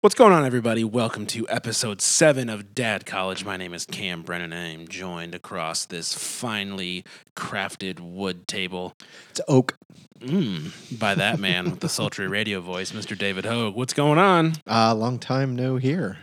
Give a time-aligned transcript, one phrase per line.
[0.00, 0.84] What's going on, everybody?
[0.84, 3.44] Welcome to episode seven of Dad College.
[3.44, 7.04] My name is Cam Brennan, and I'm joined across this finely
[7.36, 8.94] crafted wood table
[9.30, 9.76] It's oak.
[10.20, 13.18] mm, by that man with the sultry radio voice, Mr.
[13.18, 13.74] David Hogue.
[13.74, 14.52] What's going on?
[14.70, 16.18] Uh, long time no here.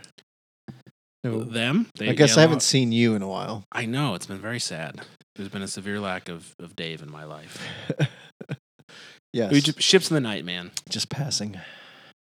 [1.22, 1.90] No, Them?
[1.98, 3.64] They- I guess yeah, I haven't seen you in a while.
[3.72, 5.00] I know it's been very sad.
[5.34, 7.62] There's been a severe lack of, of Dave in my life.
[9.32, 10.70] Yes, ships in the night, man.
[10.88, 11.60] just passing.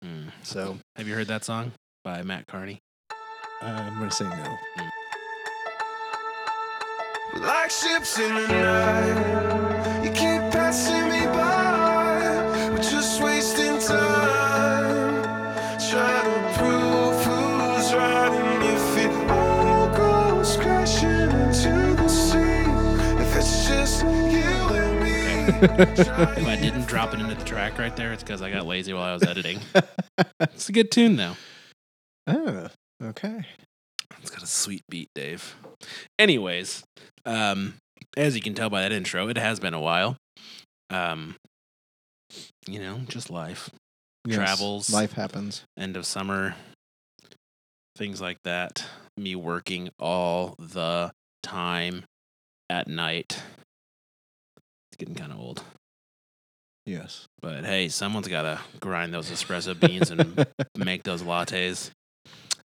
[0.04, 0.32] Mm.
[0.44, 1.72] So Have you heard that song
[2.04, 2.80] by Mat Kearney?
[3.62, 4.58] uh, I'm gonna say no.
[7.40, 12.70] Like ships in the night, you keep passing me by.
[12.72, 14.93] We're just wasting time,
[25.48, 28.94] If I didn't drop it into the track right there, it's because I got lazy
[28.94, 29.60] while I was editing.
[30.40, 31.36] It's a good tune, though.
[32.28, 32.68] Oh,
[33.02, 33.46] okay.
[34.22, 35.56] It's got a sweet beat, Dave.
[36.20, 36.84] Anyways,
[37.26, 37.76] um,
[38.16, 40.18] as you can tell by that intro, it has been a while.
[40.92, 41.36] Um,
[42.68, 43.70] you know, just life,
[44.26, 44.94] Yes, Travels.
[44.94, 45.64] Life happens.
[45.78, 46.56] end of summer,
[47.98, 48.86] things like that.
[49.18, 52.06] Me working all the time
[52.70, 53.42] at night.
[54.94, 55.64] It's getting kind of old.
[56.86, 57.26] Yes.
[57.42, 60.46] But hey, someone's got to grind those espresso beans and
[60.78, 61.90] make those lattes.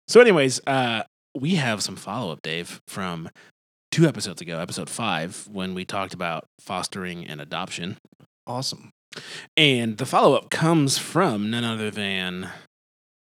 [0.09, 1.03] So, anyways, uh,
[1.37, 3.29] we have some follow up, Dave, from
[3.91, 7.95] two episodes ago, episode five, when we talked about fostering and adoption.
[8.45, 8.89] awesome.
[9.55, 12.49] And the follow up comes from none other than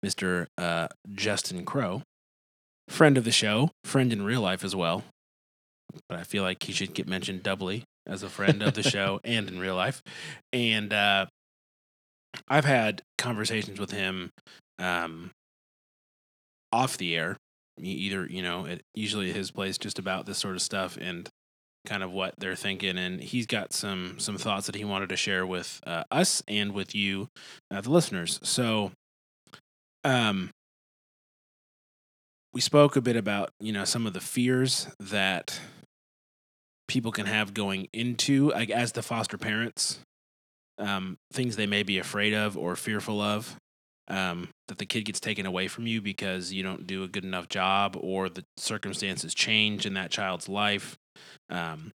[0.06, 0.48] Mr.
[0.58, 2.02] Uh, Justin Crow,
[2.88, 5.04] friend of the show, friend in real life as well.
[6.08, 9.20] But I feel like he should get mentioned doubly as a friend of the show
[9.24, 10.02] and in real life.
[10.54, 11.28] And uh,
[12.48, 14.32] I've had conversations with him
[14.80, 15.32] um,
[16.72, 17.38] off the air,
[17.80, 21.30] either, you know, at usually at his place, just about this sort of stuff and
[21.86, 22.98] kind of what they're thinking.
[22.98, 26.74] And he's got some some thoughts that he wanted to share with uh, us and
[26.74, 27.28] with you,
[27.72, 28.40] uh, the listeners.
[28.44, 28.92] So,
[30.04, 30.52] um,
[32.54, 35.60] we spoke a bit about you know some of the fears that
[36.88, 40.00] people can have going into like as the foster parents
[40.78, 43.56] um, things they may be afraid of or fearful of
[44.08, 47.24] um, that the kid gets taken away from you because you don't do a good
[47.24, 50.96] enough job or the circumstances change in that child's life
[51.50, 51.92] um,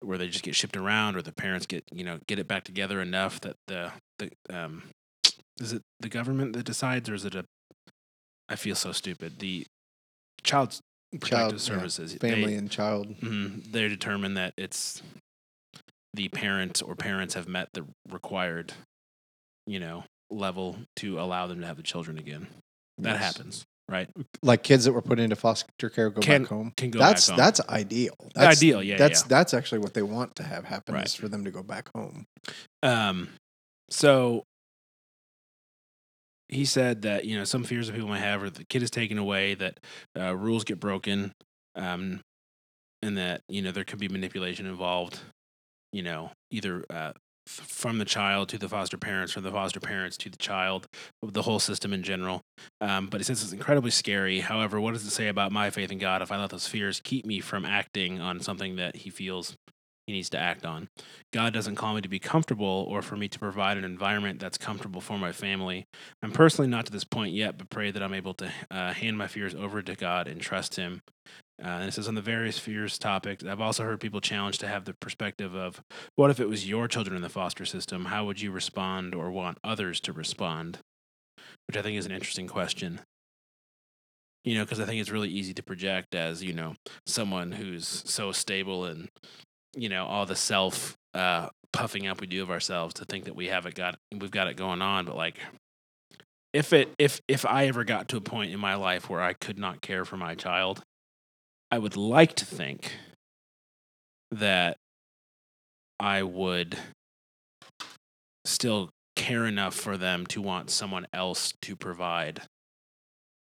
[0.00, 2.64] where they just get shipped around or the parents get you know get it back
[2.64, 4.84] together enough that the the um,
[5.60, 7.44] is it the government that decides or is it a
[8.48, 9.38] I feel so stupid.
[9.38, 9.66] The
[10.42, 10.80] child's
[11.12, 13.16] protective Child, yeah, services Family they, and child.
[13.20, 13.72] Mhm.
[13.72, 15.02] They determine that it's
[16.14, 18.72] the parent or parents have met the required,
[19.66, 22.46] you know, level to allow them to have the children again.
[22.98, 23.20] That Yes.
[23.36, 24.10] happens, right?
[24.42, 26.72] Like kids that were put into foster care go Can- back home.
[26.76, 27.44] Can go that's back home.
[27.44, 28.14] that's ideal.
[28.34, 29.28] That's, Ideal, yeah, That's yeah.
[29.28, 31.06] that's actually what they want to have happen Right.
[31.06, 32.26] is for them to go back home.
[32.82, 33.28] Um,
[33.90, 34.44] so
[36.48, 38.90] he said that you know some fears that people might have are the kid is
[38.90, 39.80] taken away, that
[40.18, 41.32] uh, rules get broken,
[41.74, 42.20] um,
[43.02, 45.20] and that you know there could be manipulation involved.
[45.92, 47.12] You know, either uh,
[47.46, 50.86] from the child to the foster parents, from the foster parents to the child,
[51.22, 52.42] the whole system in general.
[52.80, 54.40] Um, but he says it's incredibly scary.
[54.40, 57.00] However, what does it say about my faith in God if I let those fears
[57.02, 59.56] keep me from acting on something that he feels
[60.08, 60.88] he needs to act on?
[61.32, 64.56] God doesn't call me to be comfortable or for me to provide an environment that's
[64.56, 65.86] comfortable for my family.
[66.22, 69.18] I'm personally not to this point yet, but pray that I'm able to uh, hand
[69.18, 71.02] my fears over to God and trust Him.
[71.62, 73.44] Uh, and it says on the various fears topic.
[73.44, 75.82] I've also heard people challenged to have the perspective of
[76.16, 78.06] what if it was your children in the foster system?
[78.06, 80.78] How would you respond or want others to respond?
[81.66, 83.00] Which I think is an interesting question.
[84.44, 86.76] You know, because I think it's really easy to project as, you know,
[87.06, 89.08] someone who's so stable and
[89.74, 93.36] you know all the self uh puffing up we do of ourselves to think that
[93.36, 95.36] we have it got we've got it going on but like
[96.52, 99.32] if it if if i ever got to a point in my life where i
[99.32, 100.82] could not care for my child
[101.70, 102.96] i would like to think
[104.30, 104.76] that
[106.00, 106.78] i would
[108.44, 112.42] still care enough for them to want someone else to provide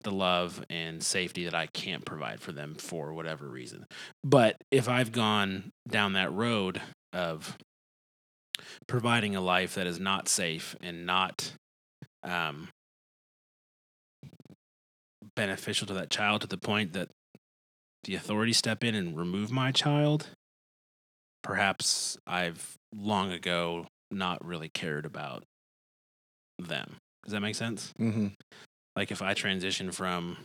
[0.07, 3.87] the love and safety that I can't provide for them for whatever reason.
[4.23, 6.81] But if I've gone down that road
[7.13, 7.59] of
[8.87, 11.53] providing a life that is not safe and not
[12.23, 12.69] um,
[15.35, 17.09] beneficial to that child to the point that
[18.05, 20.29] the authorities step in and remove my child,
[21.43, 25.43] perhaps I've long ago not really cared about
[26.61, 26.99] them.
[27.25, 27.93] Does that make sense?
[27.99, 28.29] Mm-hmm.
[28.97, 30.39] Like if I transition from,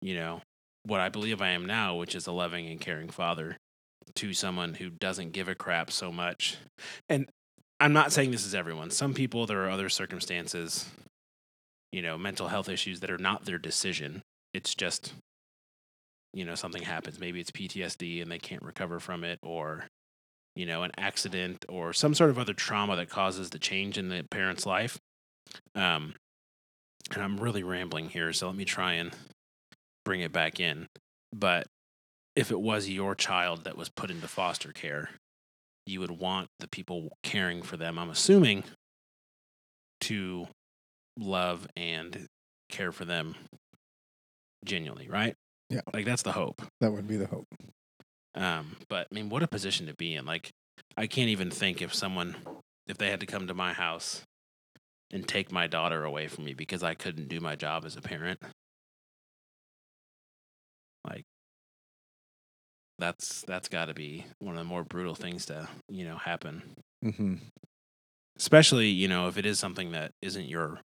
[0.00, 0.40] you know,
[0.86, 3.56] what I believe I am now, which is a loving and caring father,
[4.16, 6.56] to someone who doesn't give a crap so much.
[7.08, 7.28] And
[7.80, 8.90] I'm not saying this is everyone.
[8.90, 10.86] Some people, there are other circumstances,
[11.90, 14.22] you know, mental health issues that are not their decision.
[14.52, 15.14] It's just,
[16.32, 17.18] you know, something happens.
[17.18, 19.86] Maybe it's PTSD and they can't recover from it, or,
[20.54, 24.08] you know, an accident or some sort of other trauma that causes the change in
[24.08, 24.98] the parent's life.
[25.74, 26.14] Um,
[27.12, 29.12] and I'm really rambling here, so let me try and
[30.04, 30.86] bring it back in.
[31.32, 31.66] But
[32.36, 35.10] if it was your child that was put into foster care,
[35.86, 38.64] you would want the people caring for them, I'm assuming,
[40.02, 40.48] to
[41.18, 42.26] love and
[42.70, 43.34] care for them
[44.64, 45.34] genuinely, right?
[45.70, 45.82] Yeah.
[45.92, 46.62] Like that's the hope.
[46.80, 47.46] That would be the hope.
[48.34, 50.24] Um, but I mean, what a position to be in.
[50.24, 50.50] Like,
[50.96, 52.36] I can't even think if someone,
[52.86, 54.22] if they had to come to my house
[55.12, 58.00] and take my daughter away from me because I couldn't do my job as a
[58.00, 58.40] parent.
[61.06, 61.24] Like,
[62.98, 66.62] that's that's got to be one of the more brutal things to you know happen.
[67.02, 67.34] hmm
[68.36, 70.80] Especially you know if it is something that isn't your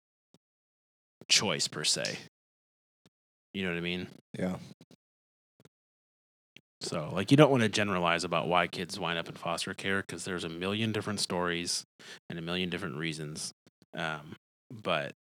[1.27, 2.17] choice per se.
[3.53, 4.07] You know what I mean?
[4.37, 4.57] Yeah.
[6.81, 10.01] So, like, you don't want to generalize about why kids wind up in foster care
[10.01, 11.83] because there's a million different stories
[12.29, 13.51] and a million different reasons.
[13.95, 14.35] Um,
[14.71, 15.13] but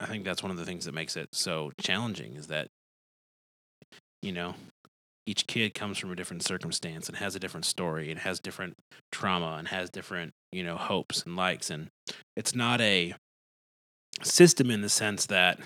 [0.00, 2.68] I think that's one of the things that makes it so challenging is that,
[4.22, 4.54] you know,
[5.26, 8.76] each kid comes from a different circumstance and has a different story and has different
[9.10, 11.70] trauma and has different, you know, hopes and likes.
[11.70, 11.88] And
[12.36, 13.14] it's not a
[14.22, 15.58] system in the sense that,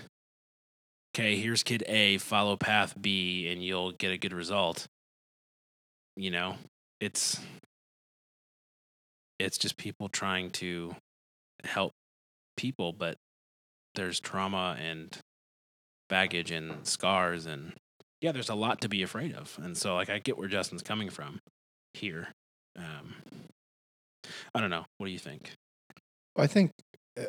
[1.12, 4.86] okay, here's kid A, follow path B, and you'll get a good result.
[6.16, 6.56] You know,
[7.00, 7.40] it's
[9.38, 10.94] it's just people trying to
[11.64, 11.92] help
[12.56, 13.16] people, but
[13.94, 15.18] there's trauma and
[16.08, 17.74] baggage and scars and
[18.20, 19.58] yeah, there's a lot to be afraid of.
[19.62, 21.40] And so like I get where Justin's coming from
[21.94, 22.28] here.
[22.76, 23.14] Um
[24.54, 24.84] I don't know.
[24.98, 25.52] What do you think?
[26.36, 26.70] I think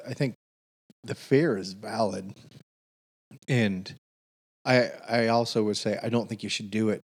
[0.08, 0.36] I think
[1.04, 2.34] the fear is valid,
[3.48, 3.96] and
[4.66, 7.02] I I also would say I don't think you should do it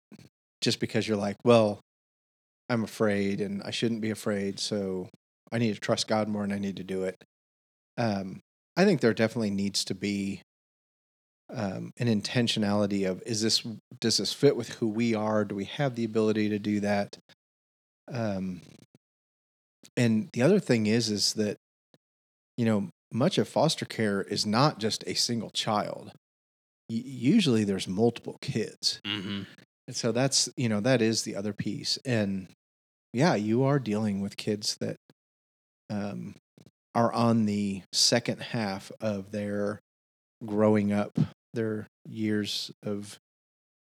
[0.61, 1.81] just because you're like, well,
[2.69, 5.09] I'm afraid and I shouldn't be afraid, so
[5.51, 7.23] I need to trust God more and I need to do it.
[7.97, 8.41] Um,
[8.77, 10.41] I think there definitely needs to be
[11.53, 13.65] um, an intentionality of is this
[13.99, 15.43] does this fit with who we are?
[15.43, 17.17] Do we have the ability to do that?
[18.11, 18.61] Um,
[19.97, 21.57] and the other thing is is that
[22.57, 26.11] you know much of foster care is not just a single child
[26.89, 29.43] y- usually there's multiple kids Mm-hmm.
[29.87, 32.49] and so that's you know that is the other piece and
[33.13, 34.97] yeah you are dealing with kids that
[35.89, 36.35] um,
[36.95, 39.79] are on the second half of their
[40.45, 41.17] growing up
[41.53, 43.17] their years of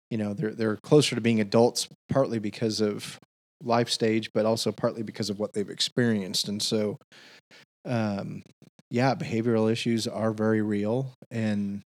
[0.09, 3.19] you know they're they're closer to being adults partly because of
[3.63, 6.47] life stage but also partly because of what they've experienced.
[6.47, 6.97] And so
[7.85, 8.43] um
[8.89, 11.13] yeah behavioral issues are very real.
[11.29, 11.81] And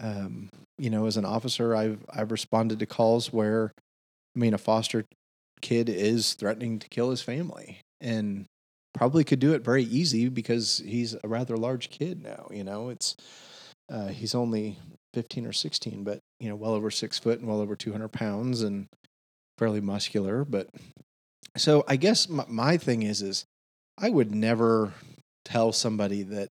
[0.00, 0.48] um
[0.78, 3.72] you know as an officer i've i've responded to calls where
[4.36, 5.06] i mean a foster
[5.60, 7.80] kid is threatening to kill his family.
[8.00, 8.46] And
[8.96, 12.88] probably could do it very easy because he's a rather large kid now you know?
[12.88, 13.16] It's
[13.90, 14.78] uh, he's only
[15.14, 18.62] 15 or 16 but you know well over six foot and well over 200 pounds
[18.62, 18.86] and
[19.58, 20.68] fairly muscular but
[21.56, 23.46] so i guess my, my thing is is
[23.96, 24.92] i would never
[25.46, 26.50] tell somebody that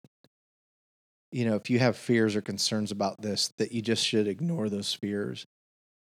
[1.31, 4.69] you know if you have fears or concerns about this that you just should ignore
[4.69, 5.45] those fears.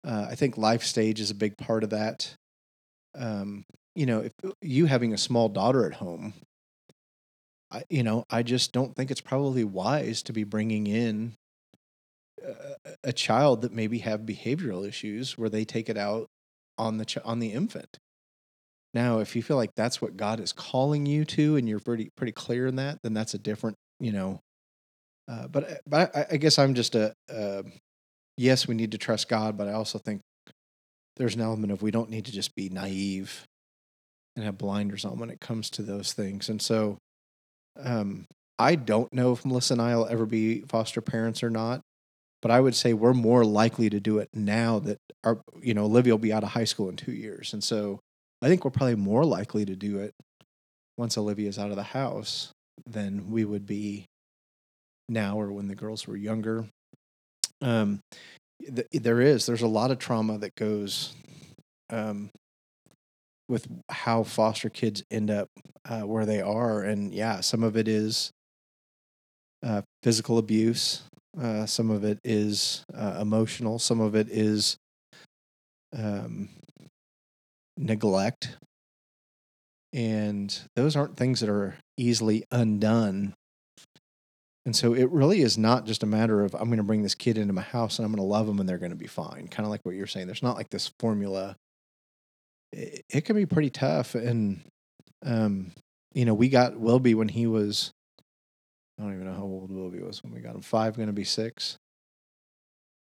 [0.04, 2.34] Uh, i think life stage is a big part of that.
[3.16, 6.34] Um, you know if you having a small daughter at home
[7.70, 11.34] I, you know i just don't think it's probably wise to be bringing in
[12.44, 16.28] a, a child that maybe have behavioral issues where they take it out
[16.78, 17.98] on the ch- on the infant.
[18.94, 22.10] Now if you feel like that's what god is calling you to and you're pretty
[22.16, 24.40] pretty clear in that then that's a different you know
[25.28, 27.62] uh, but but I, I guess i'm just a uh,
[28.36, 30.20] yes we need to trust god but i also think
[31.16, 33.46] there's an element of we don't need to just be naive
[34.36, 36.98] and have blinders on when it comes to those things and so
[37.82, 38.26] um,
[38.58, 41.80] I don't know if Melissa and I will ever be foster parents or not,
[42.40, 45.84] but I would say we're more likely to do it now that our, you know,
[45.84, 47.52] Olivia will be out of high school in two years.
[47.52, 48.00] And so
[48.40, 50.12] I think we're probably more likely to do it
[50.96, 52.52] once Olivia's out of the house
[52.86, 54.06] than we would be
[55.08, 56.66] now or when the girls were younger.
[57.60, 58.00] Um,
[58.60, 61.14] th- there is, there's a lot of trauma that goes,
[61.90, 62.30] um,
[63.52, 65.50] with how foster kids end up
[65.84, 66.80] uh, where they are.
[66.82, 68.32] And yeah, some of it is
[69.62, 71.02] uh, physical abuse.
[71.38, 73.78] Uh, some of it is uh, emotional.
[73.78, 74.78] Some of it is
[75.94, 76.48] um,
[77.76, 78.56] neglect.
[79.92, 83.34] And those aren't things that are easily undone.
[84.64, 87.14] And so it really is not just a matter of I'm going to bring this
[87.14, 89.06] kid into my house and I'm going to love them and they're going to be
[89.06, 89.48] fine.
[89.48, 90.26] Kind of like what you're saying.
[90.26, 91.56] There's not like this formula.
[92.72, 94.14] It, it can be pretty tough.
[94.14, 94.62] And,
[95.24, 95.72] um,
[96.14, 97.92] you know, we got Wilby when he was,
[98.98, 100.62] I don't even know how old Wilby was when we got him.
[100.62, 101.76] Five, going to be six.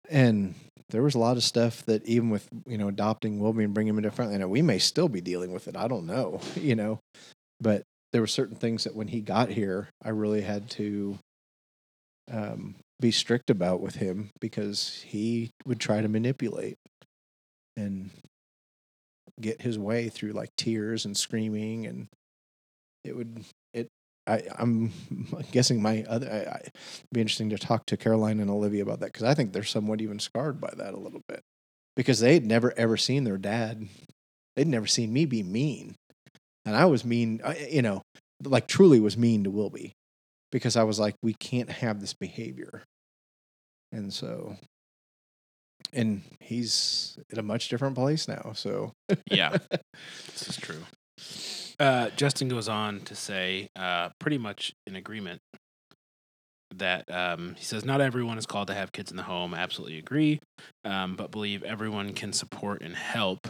[0.10, 0.56] And
[0.90, 3.94] there was a lot of stuff that even with, you know, adopting Wilby and bringing
[3.94, 5.76] him into family, we may still be dealing with it.
[5.76, 7.00] I don't know, you know,
[7.62, 11.20] but there were certain things that when he got here, I really had to
[12.32, 16.78] um, be strict about with him because he would try to manipulate
[17.78, 18.10] and
[19.42, 22.08] get his way through like tears and screaming and
[23.04, 23.44] it would
[23.74, 23.88] it
[24.28, 24.92] I, I'm
[25.52, 26.62] guessing my other I, I,
[27.14, 30.02] be interesting to talk to Caroline and Olivia about that because I think they're somewhat
[30.02, 31.42] even scarred by that a little bit
[31.96, 33.88] because they'd never ever seen their dad
[34.56, 35.96] they'd never seen me be mean
[36.66, 38.02] and I was mean you know
[38.44, 39.94] like truly was mean to Wilby
[40.52, 42.84] because I was like, we can't have this behavior.
[43.92, 44.56] And so,
[45.94, 48.52] and he's in a much different place now.
[48.54, 48.94] So,
[49.30, 49.58] yeah,
[50.32, 50.84] this is true.
[51.80, 55.42] Uh, Justin goes on to say, uh, pretty much in agreement,
[56.76, 59.54] that um, he says, Not everyone is called to have kids in the home.
[59.54, 60.40] Absolutely agree.
[60.86, 63.48] Um, but believe everyone can support and help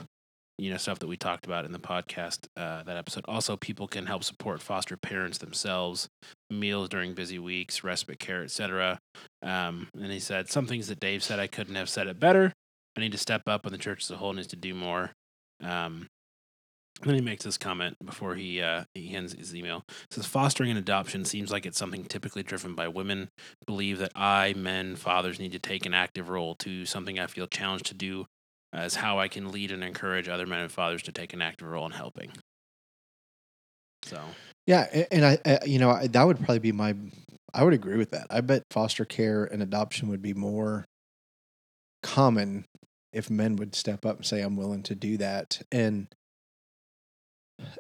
[0.60, 3.88] you know stuff that we talked about in the podcast uh, that episode also people
[3.88, 6.10] can help support foster parents themselves
[6.50, 9.00] meals during busy weeks respite care etc
[9.42, 12.54] um, and he said some things that dave said i couldn't have said it better
[12.98, 15.12] i need to step up and the church as a whole needs to do more
[15.64, 16.08] um,
[17.02, 19.84] then he makes this comment before he uh, he ends his email.
[19.88, 23.30] It says fostering and adoption seems like it's something typically driven by women.
[23.66, 27.48] Believe that I, men, fathers need to take an active role to something I feel
[27.48, 28.26] challenged to do
[28.74, 31.68] as how I can lead and encourage other men and fathers to take an active
[31.68, 32.32] role in helping.
[34.04, 34.22] So,
[34.68, 36.96] yeah, and I, I you know, that would probably be my.
[37.54, 38.28] I would agree with that.
[38.30, 40.86] I bet foster care and adoption would be more
[42.04, 42.66] common
[43.12, 46.08] if men would step up and say, "I'm willing to do that," and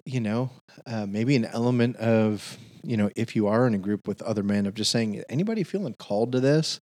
[0.06, 0.50] you know,
[0.86, 4.44] uh, maybe an element of you know, if you are in a group with other
[4.44, 6.80] men, of just saying, anybody feeling called to this,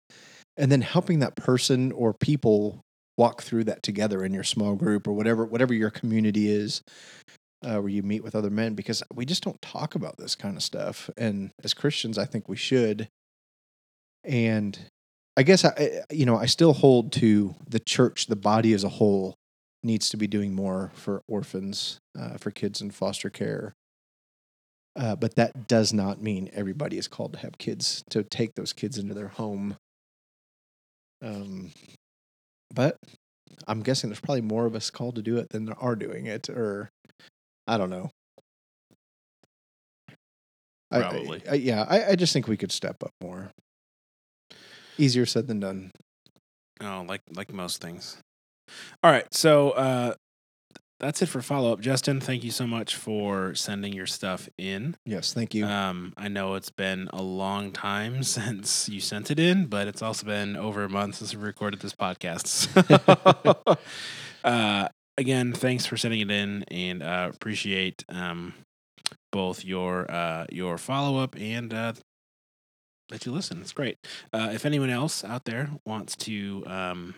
[0.58, 2.82] and then helping that person or people
[3.18, 6.82] walk through that together in your small group or whatever whatever your community is
[7.64, 10.58] uh, where you meet with other men because we just don't talk about this kind
[10.58, 11.10] of stuff.
[11.18, 13.08] And as christians i think we should.
[14.24, 14.78] And
[15.38, 18.90] i guess i you know i still hold to the church the body as a
[18.90, 19.36] whole
[19.84, 23.76] needs to be doing more for orphans uh, for kids in foster care.
[24.96, 28.74] Uh, but that does not mean everybody is called to have kids to take those
[28.74, 29.76] kids into their home.
[31.22, 31.72] Um,
[32.74, 32.98] but
[33.68, 36.26] I'm guessing there's probably more of us called to do it than there are doing
[36.26, 36.90] it, or
[37.68, 38.10] I don't know.
[40.92, 41.42] Probably.
[41.48, 43.52] I, I, yeah, I, I just think we could step up more.
[44.98, 45.92] Easier said than done.
[46.82, 48.18] Oh, like like most things.
[49.04, 50.14] All right, so uh,
[51.04, 51.82] that's it for follow up.
[51.82, 54.96] Justin, thank you so much for sending your stuff in.
[55.06, 55.66] Yes, thank you.
[55.66, 60.02] Um, I know it's been a long time since you sent it in, but it's
[60.02, 62.70] also been over a month since we recorded this podcast.
[64.46, 68.54] uh, again, thanks for sending it in, and uh, appreciate um,
[69.32, 71.94] both your uh, your follow up and uh,
[73.10, 73.60] that you listen.
[73.60, 73.98] It's great.
[74.32, 77.16] Uh, if anyone else out there wants to um,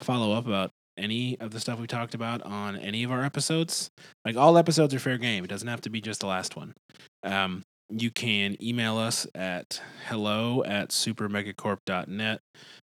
[0.00, 3.90] follow up about any of the stuff we talked about on any of our episodes,
[4.24, 5.44] like all episodes are fair game.
[5.44, 6.74] It doesn't have to be just the last one.
[7.22, 12.40] Um, you can email us at hello at supermegacorp.net.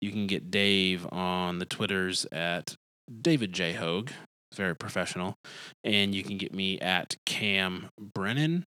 [0.01, 2.75] You can get Dave on the Twitters at
[3.21, 3.73] David J.
[3.73, 4.11] Hogue,
[4.55, 5.35] very professional.
[5.83, 8.65] And you can get me at Cam Brennan.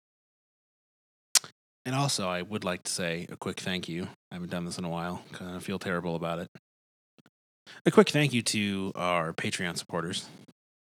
[1.86, 4.08] And also, I would like to say a quick thank you.
[4.30, 6.48] I haven't done this in a while because I feel terrible about it.
[7.86, 10.26] A quick thank you to our Patreon supporters,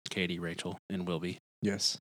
[0.09, 1.39] Katie, Rachel, and Wilby.
[1.61, 1.97] Yes.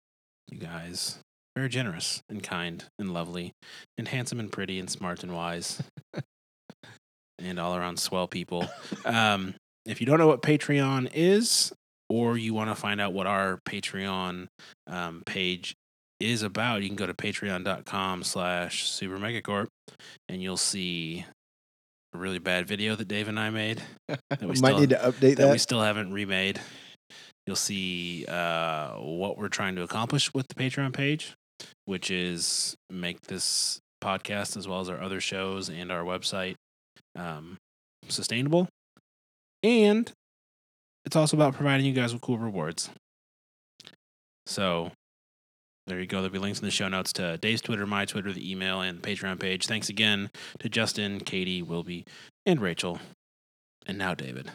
[0.51, 1.19] You guys
[1.57, 3.53] very generous and kind and lovely
[3.97, 5.83] and handsome and pretty and smart and wise
[7.39, 8.69] and all around swell people.
[9.05, 9.55] Um,
[9.87, 11.73] if you don't know what Patreon is,
[12.09, 14.47] or you want to find out what our Patreon
[14.87, 15.75] um, page
[16.21, 19.67] is about, you can go to patreon.com slash supermegacorp
[20.29, 21.25] and you'll see
[22.15, 23.83] a really bad video that Dave and I made.
[24.31, 26.61] That we Might need to update that we still haven't remade.
[27.47, 31.35] You'll see uh, what we're trying to accomplish with the Patreon page,
[31.85, 36.55] which is make this podcast as well as our other shows and our website
[37.17, 37.59] um,
[38.09, 38.69] sustainable.
[39.63, 40.11] And
[41.05, 42.91] it's also about providing you guys with cool rewards.
[44.47, 44.93] So
[45.87, 46.19] there you go.
[46.19, 49.01] There'll be links in the show notes to Dave's Twitter, my Twitter, the email, and
[49.03, 49.67] the Patreon page.
[49.67, 52.05] Thanks again to Justin, Katie, Wilby,
[52.47, 52.99] and Rachel.
[53.87, 54.51] And now, David,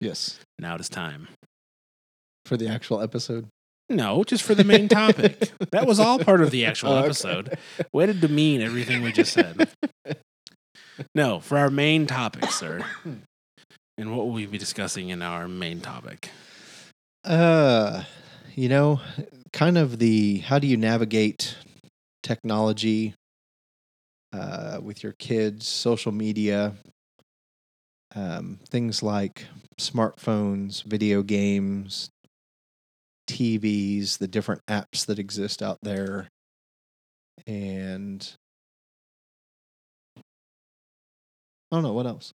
[0.00, 0.40] Yes.
[0.58, 1.28] now it is time.
[2.44, 3.46] For the actual episode.
[3.88, 5.50] No, just for the main topic.
[5.72, 7.04] that was all part of the actual Oh, okay.
[7.06, 7.58] episode.
[7.92, 9.68] Way to demean everything we just said.
[11.14, 12.84] No, for our main topic, sir.
[13.98, 16.30] And what will we be discussing in our main topic?
[17.24, 18.04] Uh,
[18.54, 19.00] you know,
[19.52, 21.56] kind of the how do you navigate
[22.22, 23.14] technology
[24.32, 26.74] uh, with your kids, social media,
[28.14, 29.46] um, things like
[29.78, 32.10] smartphones, video games,
[33.28, 36.28] TVs, the different apps that exist out there,
[37.46, 38.36] and
[41.70, 42.32] I don't know what else.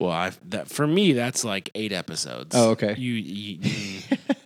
[0.00, 2.54] Well, I that for me that's like eight episodes.
[2.54, 2.94] Oh, okay.
[2.96, 4.02] You, you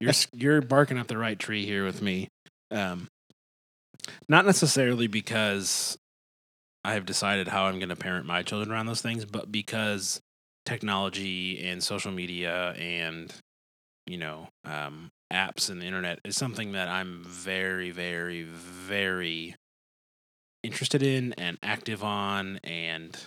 [0.00, 2.28] you're you're barking up the right tree here with me.
[2.70, 3.08] Um,
[4.28, 5.98] not necessarily because
[6.84, 10.20] I have decided how I'm going to parent my children around those things, but because
[10.64, 13.32] technology and social media and
[14.06, 19.54] you know um, apps and the internet is something that I'm very, very, very
[20.62, 23.18] interested in and active on, and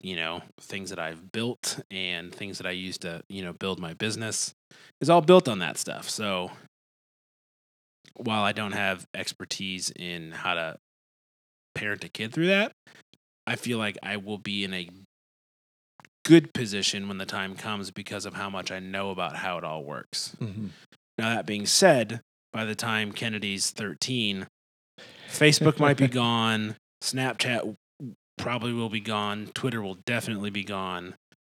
[0.00, 3.80] you know things that I've built and things that I use to you know build
[3.80, 4.54] my business
[5.00, 6.08] is all built on that stuff.
[6.08, 6.50] So
[8.16, 10.76] while I don't have expertise in how to
[11.74, 12.72] parent a kid through that,
[13.46, 14.88] I feel like I will be in a
[16.24, 19.64] good position when the time comes because of how much I know about how it
[19.64, 20.34] all works.
[20.40, 20.70] Mhm.
[21.18, 22.20] Now, that being said,
[22.52, 24.46] by the time Kennedy's 13,
[25.28, 27.76] Facebook might be gone, Snapchat
[28.38, 31.14] probably will be gone, Twitter will definitely be gone,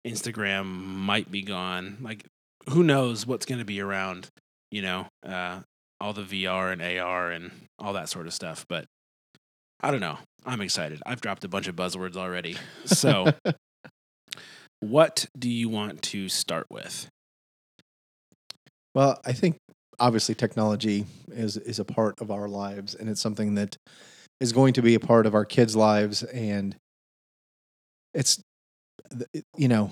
[0.06, 1.98] Instagram might be gone.
[2.00, 2.24] Like,
[2.70, 4.28] who knows what's going to be around,
[4.70, 5.60] you know, uh,
[6.00, 8.64] all the VR and AR and all that sort of stuff.
[8.68, 8.86] But
[9.80, 10.18] I don't know.
[10.46, 11.02] I'm excited.
[11.06, 12.56] I've dropped a bunch of buzzwords already.
[12.84, 13.32] So,
[14.80, 17.08] what do you want to start with?
[18.94, 19.56] Well, I think
[19.98, 23.76] obviously technology is is a part of our lives, and it's something that
[24.40, 26.76] is going to be a part of our kids' lives, and
[28.12, 28.40] it's
[29.56, 29.90] you know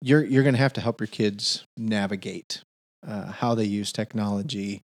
[0.00, 2.62] you're you're going to have to help your kids navigate
[3.06, 4.82] uh, how they use technology.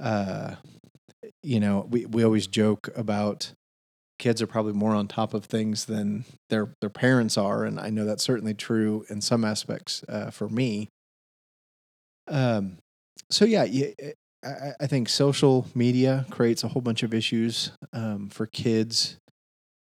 [0.00, 0.56] Uh,
[1.42, 3.52] you know, we we always joke about
[4.18, 7.90] kids are probably more on top of things than their their parents are, and I
[7.90, 10.88] know that's certainly true in some aspects uh, for me.
[12.28, 12.78] Um,
[13.30, 13.90] so yeah, yeah
[14.44, 19.18] I, I think social media creates a whole bunch of issues um, for kids,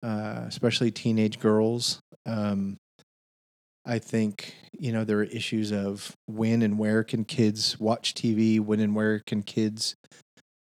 [0.02, 2.00] uh, especially teenage girls.
[2.26, 2.76] Um,
[3.88, 8.60] I think you know there are issues of when and where can kids watch TV,
[8.60, 9.96] when and where can kids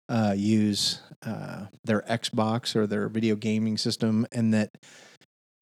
[0.09, 4.71] uh, use uh, their Xbox or their video gaming system, and that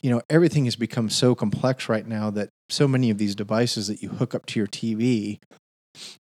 [0.03, 3.89] you know everything has become so complex right now that so many of these devices
[3.89, 5.39] that you hook up to your TV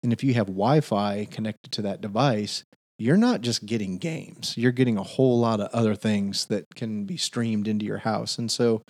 [0.01, 2.63] and if you have Wi Fi connected to that device,
[2.99, 7.05] you're not just getting games, you're getting a whole lot of other things that can
[7.05, 8.37] be streamed into your house.
[8.37, 8.83] And so,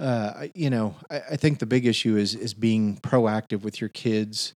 [0.00, 3.90] uh, you know, I, I think the big issue is is being proactive with your
[3.90, 4.54] kids,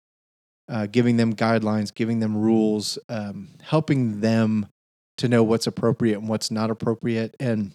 [0.68, 4.66] uh, giving them guidelines, giving them rules, um, helping them
[5.18, 7.72] to know what's appropriate and what's not appropriate, and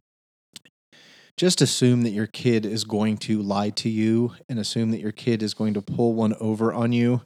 [1.35, 5.11] just assume that your kid is going to lie to you and assume that your
[5.11, 7.21] kid is going to pull one over on you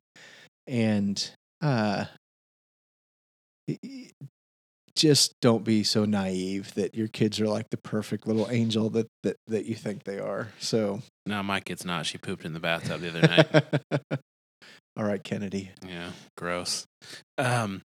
[0.67, 2.05] and uh
[4.95, 9.07] just don't be so naive that your kids are like the perfect little angel that
[9.23, 12.05] that, that you think they are so No, my kid's not.
[12.05, 14.19] She pooped in the bathtub the other night.
[14.97, 16.85] all right kennedy Yeah, gross.
[17.37, 17.81] Um.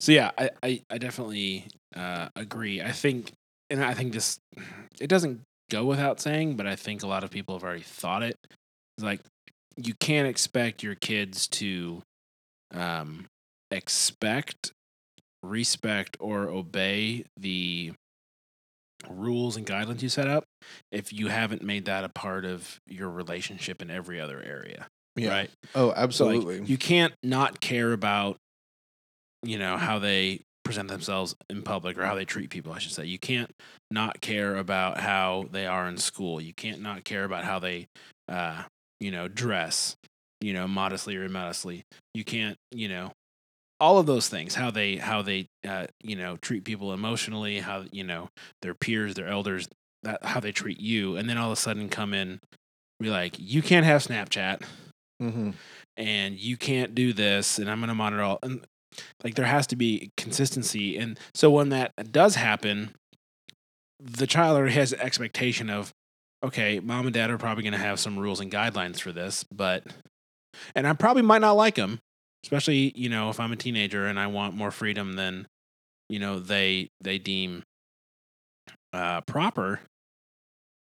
[0.00, 2.80] So yeah, I I, I definitely uh, agree.
[2.80, 3.32] I think,
[3.70, 4.38] and I think this
[5.00, 8.22] it doesn't go without saying, but I think a lot of people have already thought
[8.22, 8.36] it.
[8.96, 9.20] It's like
[9.76, 12.02] you can't expect your kids to
[12.74, 13.26] um,
[13.70, 14.72] expect,
[15.42, 17.92] respect, or obey the
[19.08, 20.44] rules and guidelines you set up
[20.90, 24.86] if you haven't made that a part of your relationship in every other area.
[25.16, 25.50] Right.
[25.74, 28.36] oh So, like, absolutely you can't not care about,
[29.42, 32.92] you know, how they present themselves in public or how they treat people, I should
[32.92, 33.04] say.
[33.06, 33.50] You can't
[33.90, 36.40] not care about how they are in school.
[36.40, 37.88] You can't not care about how they,
[38.28, 38.62] uh,
[39.00, 39.96] you know, dress,
[40.40, 41.82] you know, modestly or immodestly.
[42.14, 43.12] You can't, you know,
[43.80, 47.84] all of those things how they how they uh, you know treat people emotionally how
[47.92, 48.28] you know
[48.62, 49.68] their peers their elders
[50.02, 52.40] that how they treat you and then all of a sudden come in
[53.00, 54.62] be like you can't have snapchat
[55.20, 55.50] Mm-hmm.
[55.96, 58.64] and you can't do this and i'm going to monitor all and
[59.24, 62.90] like there has to be consistency and so when that does happen
[63.98, 65.92] the child already has an expectation of
[66.44, 69.42] okay mom and dad are probably going to have some rules and guidelines for this
[69.52, 69.82] but
[70.76, 71.98] and i probably might not like them
[72.48, 75.46] especially you know if i'm a teenager and i want more freedom than
[76.08, 77.62] you know they they deem
[78.94, 79.80] uh proper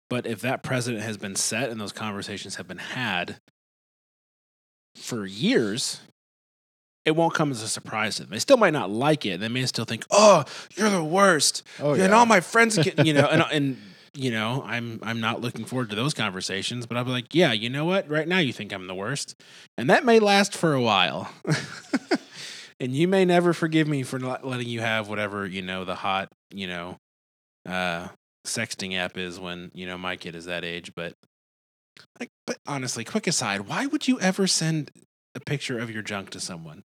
[0.10, 3.38] but if that precedent has been set and those conversations have been had
[4.96, 6.02] for years,
[7.06, 8.32] it won't come as a surprise to them.
[8.32, 9.40] They still might not like it.
[9.40, 10.44] They may still think, "Oh,
[10.76, 13.82] you're the worst," Oh and all my friends get, you know, and and
[14.16, 16.86] you know, I'm I'm not looking forward to those conversations.
[16.86, 18.10] But I'll be like, "Yeah, you know what?
[18.10, 19.36] Right now, you think I'm the worst,
[19.78, 21.32] and that may last for a while."
[22.80, 25.96] and you may never forgive me for not letting you have whatever you know the
[25.96, 26.98] hot you know
[27.68, 28.08] uh
[28.46, 31.14] sexting app is when you know my kid is that age but
[32.20, 34.92] like but honestly quick aside why would you ever send
[35.34, 36.84] a picture of your junk to someone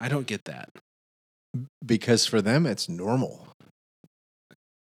[0.00, 0.68] i don't get that
[1.84, 3.48] because for them it's normal.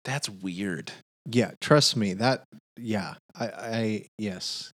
[0.05, 0.93] that's weird
[1.31, 2.15] Yeah, trust me.
[2.15, 2.45] That
[2.77, 4.73] yeah, I, I yes,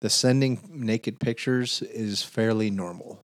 [0.00, 3.20] the sending naked pictures is fairly normal.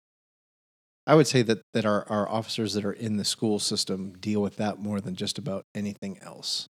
[1.07, 4.41] I would say that that our our officers that are in the school system deal
[4.43, 6.67] with that more than just about anything else.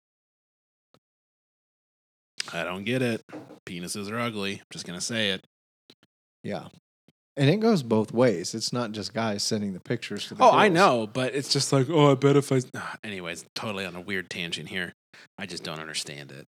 [2.54, 3.22] i don't get it
[3.66, 5.46] penises are ugly I'm just gonna say it
[6.44, 6.68] Yeah,
[7.36, 8.56] and it goes both ways.
[8.56, 10.44] It's not just guys sending the pictures to the.
[10.44, 12.62] oh i know but it's just like oh i bet if i
[13.04, 14.94] anyways totally on a weird tangent here
[15.38, 16.48] i just don't understand it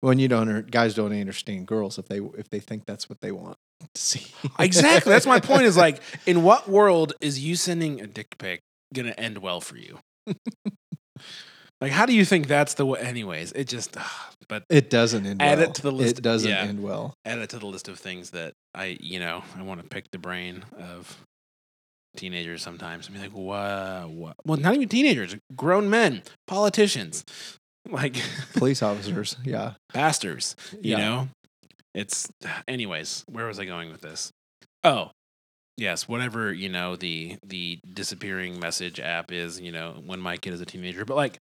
[0.00, 3.30] When you don't, guys don't understand girls if they if they think that's what they
[3.32, 4.26] want to see.
[4.58, 5.10] Exactly.
[5.12, 5.62] That's my point.
[5.62, 8.60] Is like, in what world is you sending a dick pic
[8.92, 9.98] gonna end well for you?
[11.80, 13.00] like, how do you think that's the way?
[13.00, 13.96] Anyways, it just.
[14.48, 15.68] But It doesn't end Add well.
[15.68, 16.62] it to the list- It doesn't yeah.
[16.62, 17.14] end well.
[17.24, 20.10] add it to the list of things that I, you know, I want to pick
[20.10, 21.16] the brain of
[22.16, 24.10] teenagers sometimes and be like, what?
[24.10, 24.34] What?
[24.44, 27.24] Well, not even teenagers, grown men, politicians,
[27.88, 28.16] like
[28.54, 29.74] Police officers, yeah.
[29.92, 30.56] pastors.
[30.72, 30.96] You Yeah.
[30.98, 31.28] know,
[31.94, 32.28] it's.
[32.68, 34.30] Anyways, where was I going with this?
[34.84, 35.10] Oh,
[35.76, 39.60] yes, whatever you know the the disappearing message app is.
[39.60, 41.38] You know, when my kid is a teenager, but like.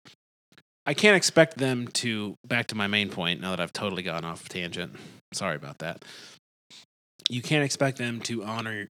[0.86, 4.24] I can't expect them to back to my main point now that I've totally gone
[4.24, 4.96] off tangent.
[5.32, 6.04] Sorry about that.
[7.28, 8.88] You can't expect them to honor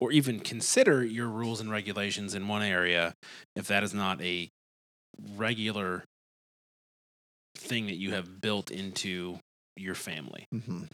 [0.00, 3.14] or even consider your rules and regulations in one area
[3.54, 4.48] if that is not a
[5.36, 6.04] regular
[7.56, 9.38] thing that you have built into
[9.76, 10.46] your family.
[10.50, 10.84] hmm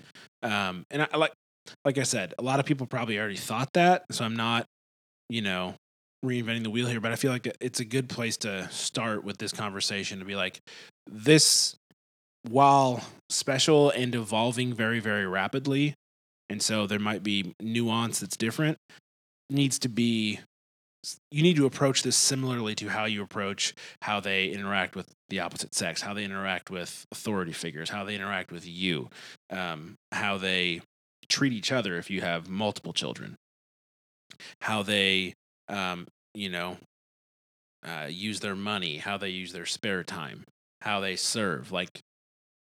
[0.42, 1.32] Um, and I like,
[1.84, 4.66] like I said, a lot of people probably already thought that, so I'm not,
[5.28, 5.74] you know,
[6.24, 7.00] reinventing the wheel here.
[7.00, 10.34] But I feel like it's a good place to start with this conversation to be
[10.34, 10.60] like,
[11.06, 11.76] this,
[12.48, 15.94] while special and evolving very, very rapidly,
[16.48, 18.78] and so there might be nuance that's different,
[19.48, 20.40] needs to be.
[21.30, 25.40] You need to approach this similarly to how you approach how they interact with the
[25.40, 29.08] opposite sex, how they interact with authority figures, how they interact with you,
[29.50, 30.80] um, how they
[31.28, 33.34] treat each other if you have multiple children,
[34.60, 35.34] how they,
[35.68, 36.76] um, you know,
[37.84, 40.44] uh, use their money, how they use their spare time,
[40.82, 41.72] how they serve.
[41.72, 42.00] Like,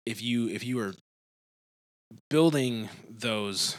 [0.06, 0.94] if you if you are
[2.30, 3.76] building those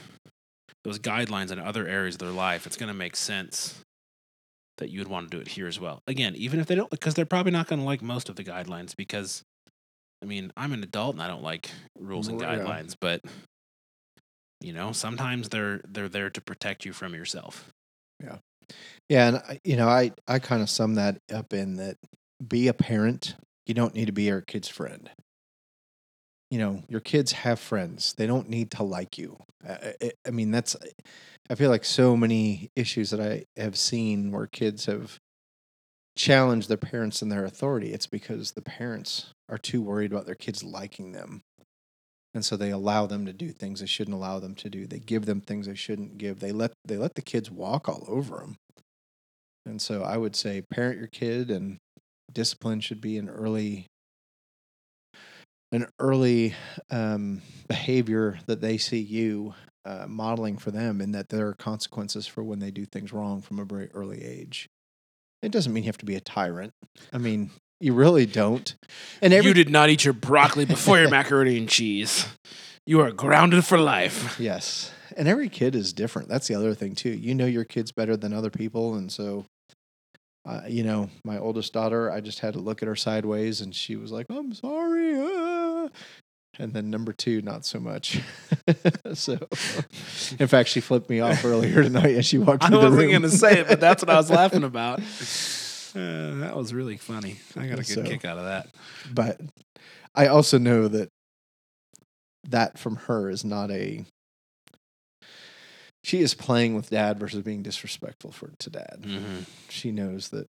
[0.85, 3.83] those guidelines in other areas of their life, it's going to make sense
[4.79, 6.03] that you would want to do it here as well.
[6.07, 8.45] Again, even if they don't, because they're probably not going to like most of the
[8.45, 9.43] guidelines because
[10.23, 12.65] I mean, I'm an adult and I don't like rules and Well, yeah.
[12.65, 13.23] guidelines, but
[14.61, 17.71] you know, sometimes they're they're there to protect you from yourself.
[18.23, 18.39] Yeah,
[19.09, 21.97] yeah, and I, you know, I I kind of sum that up in that
[22.47, 23.35] be a parent.
[23.67, 25.11] You don't need to be your kid's friend.
[26.51, 28.13] You know, your kids have friends.
[28.15, 29.39] They don't need to like you.
[29.69, 30.77] I, I mean, that's.
[31.53, 35.19] I feel like so many issues that I have seen where kids have
[36.17, 37.93] challenged their parents and their authority.
[37.93, 41.43] It's because the parents are too worried about their kids liking them,
[42.33, 44.87] and so they allow them to do things they shouldn't allow them to do.
[44.87, 46.41] They give them things they shouldn't give.
[46.41, 48.57] They let they let the kids walk all over them.
[49.67, 51.77] And so I would say parent your kid and
[52.33, 53.89] discipline should be an early
[55.71, 56.55] an early
[56.89, 59.53] um, behavior that they see you
[59.85, 63.41] uh, modeling for them and that there are consequences for when they do things wrong
[63.41, 64.69] from a very early age.
[65.43, 66.73] It doesn't mean you have to be a tyrant.
[67.13, 68.75] I mean, you really don't.
[69.21, 72.27] And every you did not eat your broccoli before your macaroni and cheese.
[72.87, 74.39] You are grounded for life.
[74.41, 74.93] Yes.
[75.17, 76.29] and every kid is different.
[76.29, 77.11] That's the other thing too.
[77.11, 79.45] You know your kids better than other people, and so,
[80.45, 83.75] uh, you know, my oldest daughter, I just had to look at her sideways, and
[83.75, 85.89] she was like, "I'm sorry," ah."
[86.59, 88.21] And then number two, not so much.
[89.15, 89.39] so,
[90.39, 93.11] in fact, she flipped me off earlier tonight as she walked I through the wasn't
[93.11, 95.01] going to say it, but that's what I was laughing about.
[95.95, 97.37] Uh, that was really funny.
[97.55, 98.69] I got a good So- kick out of that.
[99.13, 99.39] but
[100.15, 101.11] I also know that
[102.49, 104.07] that from her is not a.
[106.03, 109.01] She is playing with dad versus being disrespectful for to dad.
[109.03, 109.41] Mm-hmm.
[109.69, 110.49] She knows that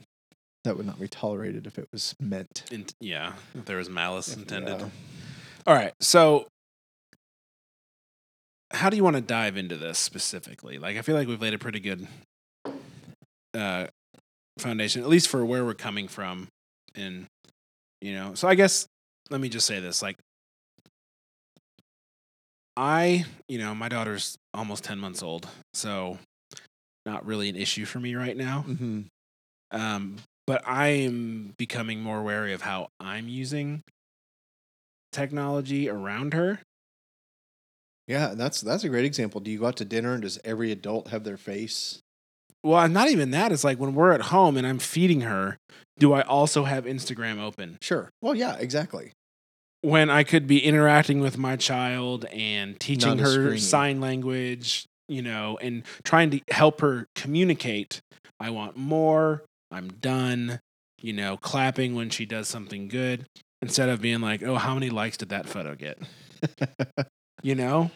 [0.64, 2.64] that would not be tolerated if it was meant.
[2.72, 4.90] In- yeah, if there was malice intended.
[5.68, 5.94] All right.
[6.00, 6.48] So,
[8.72, 10.78] how do you want to dive into this specifically?
[10.80, 12.08] Like, I feel like we've laid a pretty good
[13.54, 13.88] uh,
[14.60, 16.48] foundation, at least for where we're coming from.
[16.96, 17.28] And,
[18.02, 18.88] you know, so I guess
[19.30, 20.18] let me just say this like,
[22.78, 25.48] I, you know, my daughter's almost 10 months old.
[25.74, 26.18] So,
[27.06, 28.64] not really an issue for me right now.
[28.68, 29.06] Mhm.
[29.72, 33.84] Um, but I am becoming more wary of how I'm using
[35.18, 36.60] technology around her.
[38.08, 39.42] Yeah, that's that's a great example.
[39.42, 42.00] Do you go out to dinner and does every adult have their face?
[42.64, 43.52] Well, not even that.
[43.52, 45.58] It's like when we're at home and I'm feeding her,
[46.00, 47.78] do I also have Instagram open?
[47.82, 48.10] Sure.
[48.22, 49.12] Well, yeah, exactly.
[49.82, 55.58] When I could be interacting with my child and teaching her sign language, you know,
[55.62, 58.02] and trying to help her communicate.
[58.40, 59.44] I want more.
[59.72, 60.60] I'm done.
[61.02, 63.26] You know, clapping when she does something good
[63.62, 66.00] instead of being like, oh, how many likes did that photo get?
[67.43, 67.91] you know?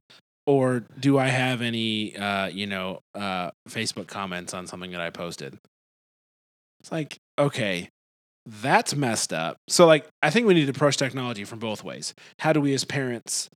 [0.48, 5.10] Or do i have any uh you know uh facebook comments on something that i
[5.10, 5.58] posted?
[6.80, 7.90] It's like okay
[8.48, 9.58] that's messed up.
[9.68, 12.14] So like i think we need to approach technology from both ways.
[12.40, 13.50] How do we as parents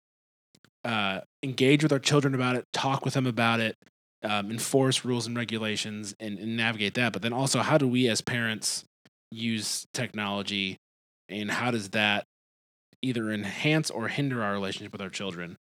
[0.83, 3.75] uh engage with our children about it talk with them about it
[4.23, 7.13] um, enforce rules and regulations and, and navigate that?
[7.13, 8.85] But then also how do we as parents
[9.31, 10.77] use technology
[11.29, 12.25] and how does that
[13.01, 15.57] either enhance or hinder our relationship with our children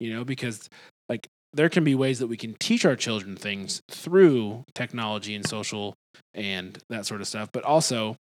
[0.00, 0.68] you know because
[1.08, 5.46] like there can be ways that we can teach our children things through technology and
[5.46, 5.94] social
[6.32, 8.16] and that sort of stuff but also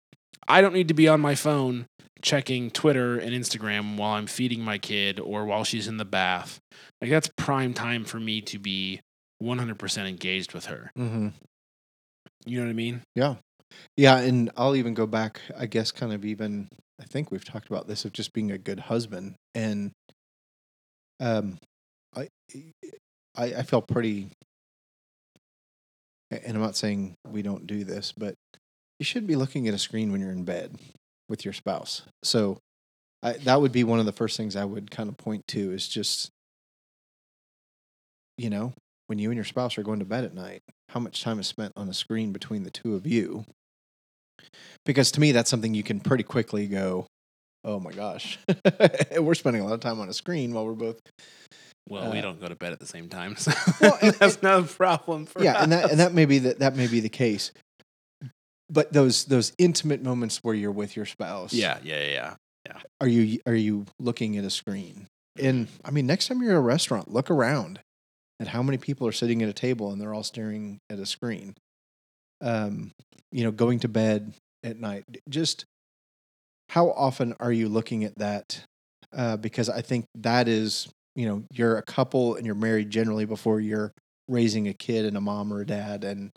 [0.47, 1.85] i don't need to be on my phone
[2.21, 6.59] checking twitter and instagram while i'm feeding my kid or while she's in the bath
[7.01, 8.99] like that's prime time for me to be
[9.43, 11.27] 100% engaged with her Mm-hmm.
[12.45, 13.35] you know what i mean Yeah.
[13.97, 14.17] Yeah.
[14.19, 17.87] And I'll even go back, I guess, kind of even, I think we've talked about
[17.87, 19.35] this of just being a good husband.
[19.55, 19.91] And
[21.19, 21.57] um,
[22.15, 22.27] I,
[23.35, 24.29] I, I pretty,
[26.31, 28.35] and I'm not saying we don't do this, but
[28.99, 30.75] you should be looking at a screen when you're in bed
[31.27, 32.03] with your spouse.
[32.23, 32.57] So
[33.23, 35.71] I, that would be one of the first things I would kind of point to
[35.71, 36.29] is just,
[38.37, 38.73] you know,
[39.07, 41.47] when you and your spouse are going to bed at night, how much time is
[41.47, 43.45] spent on a screen between the two of you?
[44.85, 47.05] Because to me, that's something you can pretty quickly go,
[47.63, 48.39] oh my gosh,
[49.19, 50.99] we're spending a lot of time on a screen while we're both.
[51.89, 54.59] well we Uh, don't go to bed at the same time so Well, that's not
[54.59, 57.09] a problem for Yeah, and that and that may be that that may be the
[57.09, 57.51] case.
[58.69, 62.35] But those those intimate moments where you're with your spouse, yeah yeah yeah
[62.67, 65.07] yeah are you are you looking at a screen?
[65.41, 67.79] And I mean, next time you're at a restaurant, look around
[68.39, 71.05] at how many people are sitting at a table and they're all staring at a
[71.05, 71.55] screen.
[72.41, 72.91] Um,
[73.31, 75.03] you know, going to bed at night.
[75.27, 75.65] Just
[76.69, 78.61] how often are you looking at that?
[79.15, 83.25] Uh, because I think that is, you know, you're a couple and you're married generally
[83.25, 83.91] before you're
[84.27, 86.31] raising a kid and a mom or a dad, and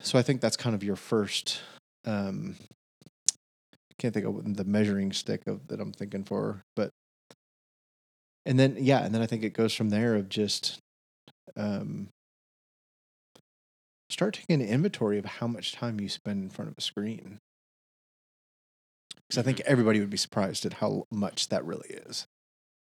[0.00, 1.60] so I think that's kind of your first.
[2.04, 2.56] Um,
[3.30, 6.90] I can't think of the measuring stick of that I'm thinking for, but
[8.44, 10.78] and then yeah, and then I think it goes from there of just
[11.56, 12.08] um,
[14.10, 17.38] start taking an inventory of how much time you spend in front of a screen.
[19.28, 22.26] Because I think everybody would be surprised at how much that really is.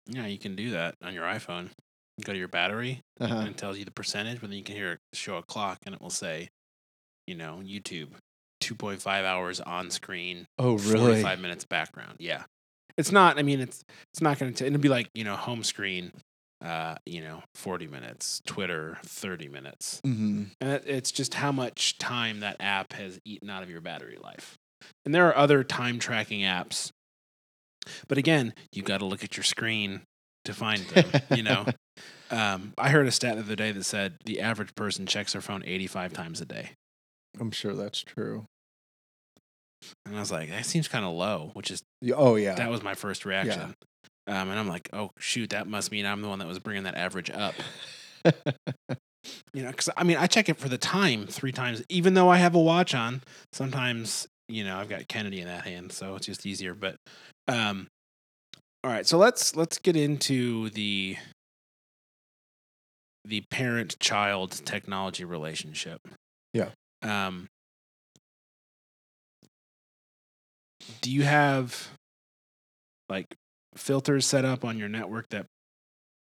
[0.06, 1.68] Yeah, you can do that on your iPhone.
[2.18, 3.34] You go to your battery Uh-huh.
[3.34, 5.78] and it tells you the percentage, but then you can hear it show a clock
[5.86, 6.48] and it will say,
[7.26, 8.08] you know, YouTube,
[8.62, 11.22] 2.5 hours on screen, Oh, really?
[11.22, 12.16] 45 minutes background.
[12.18, 12.44] Yeah.
[12.98, 15.62] It's not, I mean, it's it's not going to, it'll be like, you know, home
[15.64, 16.12] screen,
[16.62, 20.00] uh, you know, 40 minutes, Twitter, 30 minutes.
[20.06, 20.44] Mm-hmm.
[20.60, 24.18] And it, it's just how much time that app has eaten out of your battery
[24.22, 24.56] life.
[25.04, 26.90] And there are other time tracking apps.
[28.08, 30.02] But again, you got to look at your screen
[30.44, 31.66] to find them, you know.
[32.30, 35.42] Um, I heard a stat the other day that said the average person checks their
[35.42, 36.70] phone 85 times a day.
[37.38, 38.46] I'm sure that's true.
[40.06, 41.82] And I was like, that seems kind of low, which is
[42.16, 42.54] Oh yeah.
[42.54, 43.74] that was my first reaction.
[44.26, 46.84] Um, and I'm like, oh shoot, that must mean I'm the one that was bringing
[46.84, 47.54] that average up.
[49.54, 52.28] You know, because I mean, I check it for the time three times, even though
[52.28, 53.22] I have a watch on.
[53.52, 56.74] Sometimes, you know, I've got Kennedy in that hand, so it's just easier.
[56.74, 56.96] But,
[57.46, 57.86] um,
[58.82, 61.16] all right, so let's let's get into the
[63.24, 66.00] the parent child technology relationship.
[66.52, 66.70] Yeah.
[67.02, 67.48] Um.
[71.00, 71.90] Do you have
[73.08, 73.26] like
[73.74, 75.46] filters set up on your network that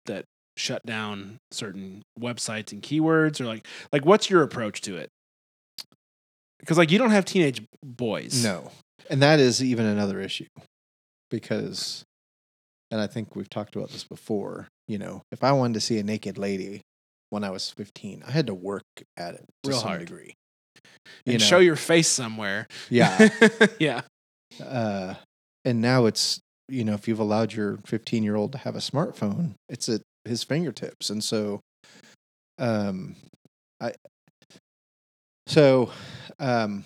[0.06, 0.26] that
[0.58, 5.10] shut down certain websites and keywords or like like what's your approach to it
[6.60, 8.72] because like you don't have teenage boys No.
[9.10, 10.46] And that is even another issue
[11.32, 12.04] because,
[12.92, 15.98] and I think we've talked about this before, you know, if I wanted to see
[15.98, 16.82] a naked lady
[17.32, 18.84] when I was 15, I had to work
[19.18, 20.00] at it to Real some hard.
[20.02, 20.34] degree.
[21.26, 23.30] and know, show your face somewhere yeah.
[23.80, 24.02] yeah
[24.64, 25.16] uh,
[25.66, 26.40] and now it's,
[26.72, 30.02] you know, if you've allowed your 15 year old to have a smartphone, it's at
[30.26, 31.10] his fingertips.
[31.10, 31.60] And so,
[32.58, 33.16] um,
[33.82, 33.94] I,
[35.48, 35.92] so,
[36.40, 36.84] um,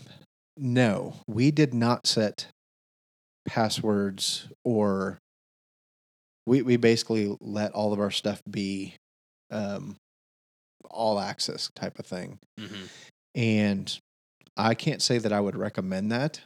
[0.58, 2.48] no, we did not set
[3.48, 5.20] passwords or
[6.48, 8.96] we, we basically let all of our stuff be,
[9.52, 9.98] um,
[10.90, 12.40] all access type of thing.
[12.60, 12.90] Mhm.
[13.36, 14.00] And
[14.56, 16.42] I can't say that I would recommend that.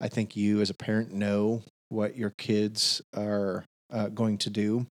[0.00, 1.62] I think you, as a parent, know
[1.94, 4.86] what your kids are uh, going to do.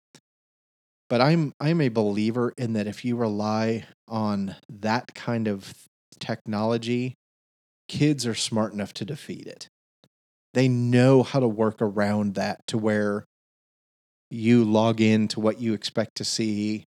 [1.09, 5.75] But I'm I'm a believer in that if you rely on that kind of
[6.21, 7.15] technology,
[7.89, 9.69] kids are smart enough to defeat it.
[10.55, 13.25] They know how to work around that to where
[14.31, 16.85] you log in to what you expect to see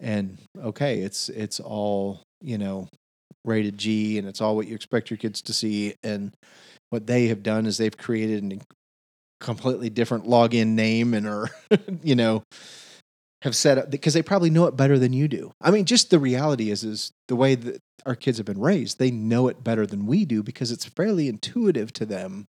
[0.00, 2.88] and okay, it's it's all, you know,
[3.44, 5.94] rated G and it's all what you expect your kids to see.
[6.02, 6.34] And
[6.90, 8.58] what they have done is they've created a
[9.40, 11.50] completely different login name and are,
[12.02, 12.42] you know,
[13.42, 15.52] have set up because they probably know it better than you do.
[15.60, 18.98] I mean, just the reality is, is the way that our kids have been raised,
[18.98, 22.46] they know it better than we do because it's fairly intuitive to them,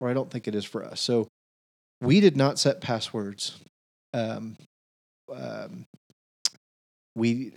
[0.00, 1.00] or I don't think it is for us.
[1.00, 1.28] So
[2.00, 3.58] we did not set passwords.
[4.14, 4.56] Um,
[5.32, 5.86] um,
[7.14, 7.52] we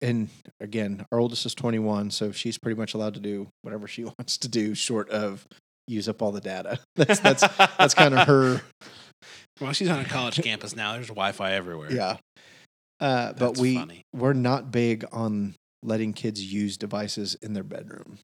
[0.00, 0.28] and
[0.60, 4.36] again, our oldest is 21, so she's pretty much allowed to do whatever she wants
[4.38, 5.46] to do, short of
[5.86, 6.78] use up all the data.
[6.96, 7.42] That's that's
[7.78, 8.62] that's kind of her.
[9.60, 12.16] well she's on a college campus now there's wi-fi everywhere Yeah.
[13.00, 14.02] Uh, but That's we funny.
[14.14, 18.18] we're not big on letting kids use devices in their bedroom,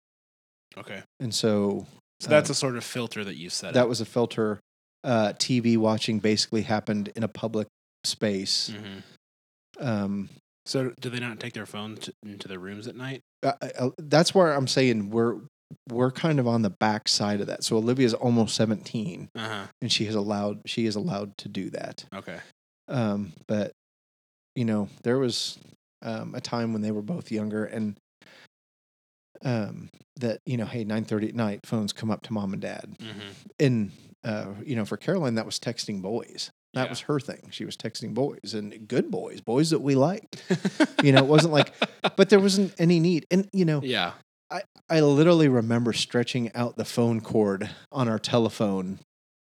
[0.78, 1.86] okay and so
[2.20, 3.88] so that's uh, a sort of filter that you set that up.
[3.88, 4.58] was a filter.
[5.02, 7.66] Uh, TV watching basically happened in a public
[8.04, 8.70] space.
[8.70, 9.02] Mhm.
[9.84, 10.28] Um,
[10.66, 14.34] so do they not take their phones into their rooms at night uh, uh, that's
[14.34, 15.38] where I'm saying we're
[15.88, 17.62] we're kind of on the back side of that.
[17.64, 22.04] So Olivia's almost 17 uh-huh and she is allowed she is allowed to do that.
[22.14, 22.38] okay
[22.88, 23.72] Um, but
[24.56, 25.58] you know, there was
[26.02, 27.96] um, a time when they were both younger and
[29.42, 32.96] um, that you know, hey, 9:30 at night, phones come up to mom and dad.
[32.98, 33.28] mm-hmm.
[33.58, 33.90] And
[34.24, 36.50] uh, you know, for Caroline that was texting boys.
[36.74, 36.90] That Yeah.
[36.90, 37.48] was her thing.
[37.50, 40.42] She was texting boys and good boys, boys that we liked.
[41.02, 41.72] You know, it wasn't like
[42.16, 43.26] but there wasn't any need.
[43.30, 44.12] And you know, yeah
[44.50, 48.98] I I literally remember stretching out the phone cord on our telephone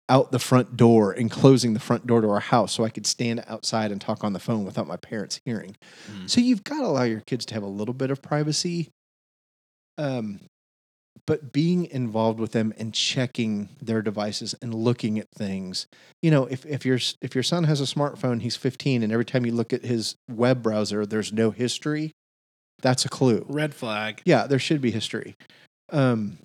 [0.09, 3.07] out the front door and closing the front door to our house so I could
[3.07, 5.77] stand outside and talk on the phone without my parents hearing.
[6.11, 6.31] Mm.
[6.31, 8.89] So you've got to allow your kids to have a little bit of privacy.
[9.99, 10.41] Um,
[11.27, 15.87] but being involved with them and checking their devices and looking at things,
[16.23, 19.27] you know, if, if your if your son has a smartphone, he's 15, and every
[19.27, 22.13] time you look at his web browser, there's no history.
[22.81, 25.35] That's a clue red flag yeah, there should be history.
[25.91, 26.39] Um,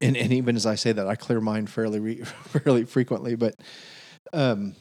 [0.00, 3.36] and and even as I say that, I clear mine fairly re- fairly frequently.
[3.36, 3.54] But
[4.32, 4.74] um,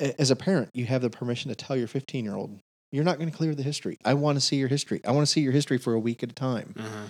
[0.00, 2.58] as a parent, you have the permission to tell your 15 year old,
[2.92, 3.98] you're not going to clear the history.
[4.04, 5.00] I want to see your history.
[5.06, 6.74] I want to see your history for a week at a time.
[6.78, 7.06] uh-huh.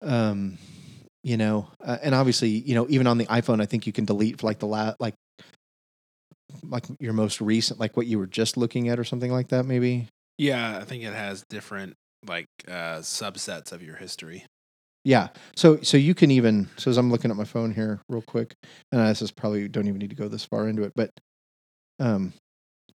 [0.00, 0.58] Um,
[1.24, 4.04] you know, uh, and obviously, you know, even on the iPhone, I think you can
[4.04, 5.14] delete like the la- like
[6.62, 9.66] like your most recent, like what you were just looking at or something like that,
[9.66, 10.06] maybe.
[10.38, 11.94] yeah i think it has different
[12.26, 14.44] like uh subsets of your history
[15.04, 15.28] Yeah.
[15.56, 18.54] So so you can even so as I'm looking at my phone here real quick,
[18.92, 21.10] and this is probably don't even need to go this far into it, but
[22.00, 22.32] um,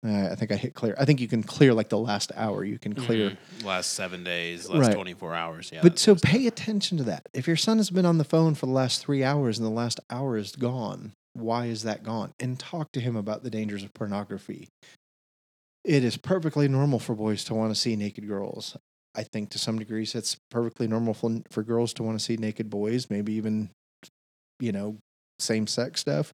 [0.05, 0.97] I think I hit clear.
[0.99, 2.64] I think you can clear like the last hour.
[2.64, 3.31] You can clear.
[3.31, 3.64] Mhm.
[3.64, 4.95] last seven days last Right.
[4.95, 6.31] 24 hours yeah But so sort of stuff.
[6.33, 7.29] pay attention to that.
[7.33, 9.70] If your son has been on the phone for the last three hours and the
[9.70, 12.33] last hour is gone, why is that gone?
[12.41, 14.68] And talk to him about the dangers of pornography.
[15.85, 18.77] It is perfectly normal for boys to want to see naked girls.
[19.15, 22.37] I think to some degrees it's perfectly normal for, for girls to want to see
[22.37, 23.71] naked boys, maybe even,
[24.61, 24.97] you know,
[25.39, 26.33] same sex stuff.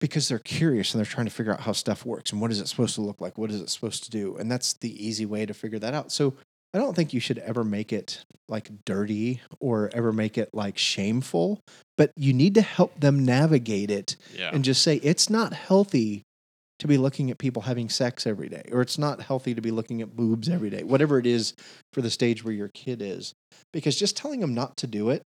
[0.00, 2.60] because they're curious and they're trying to figure out how stuff works and what is
[2.60, 3.38] it supposed to look like?
[3.38, 4.36] What is it supposed to do?
[4.36, 6.12] And that's the easy way to figure that out.
[6.12, 6.34] So
[6.74, 10.76] I don't think you should ever make it like dirty or ever make it like
[10.76, 11.60] shameful,
[11.96, 14.50] but you need to help them navigate it Yeah.
[14.52, 16.22] and just say it's not healthy
[16.78, 19.70] to be looking at people having sex every day or it's not healthy to be
[19.70, 21.54] looking at boobs every day whatever it is
[21.92, 23.32] for the stage where your kid is
[23.72, 25.22] because just telling them not to do it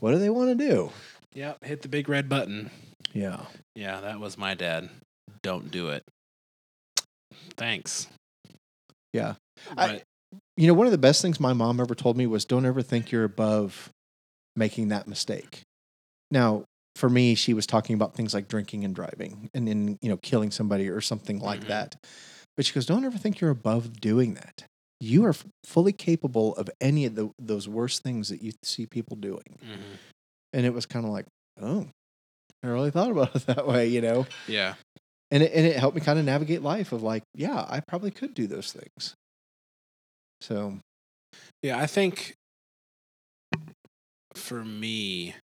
[0.00, 0.90] what do they want to do
[1.34, 1.64] Yep.
[1.64, 2.70] Hit the big red button.
[3.12, 3.40] yeah
[3.74, 4.88] Yeah, that was my dad.
[5.42, 6.04] Don't do it.
[7.56, 8.06] Thanks.
[9.12, 9.34] Yeah.
[9.76, 10.02] I-
[10.56, 12.82] you know one of the best things my mom ever told me was don't ever
[12.82, 13.90] think you're above
[14.56, 15.62] making that mistake
[16.30, 16.64] now
[16.96, 20.16] for me she was talking about things like drinking and driving and then you know
[20.18, 21.68] killing somebody or something like Mhm.
[21.68, 21.96] that
[22.56, 24.64] but she goes don't ever think you're above doing that
[25.00, 28.86] you are f- fully capable of any of the, those worst things that you see
[28.86, 29.98] people doing Mhm.
[30.52, 31.26] and it was kind of like
[31.60, 31.88] oh
[32.62, 34.74] i really thought about it that way you know yeah.
[35.32, 38.10] and it, and it helped me kind of navigate life of like yeah i probably
[38.12, 39.14] could do those things
[40.40, 40.78] so
[41.62, 42.34] Yeah, I think
[44.34, 45.34] for me,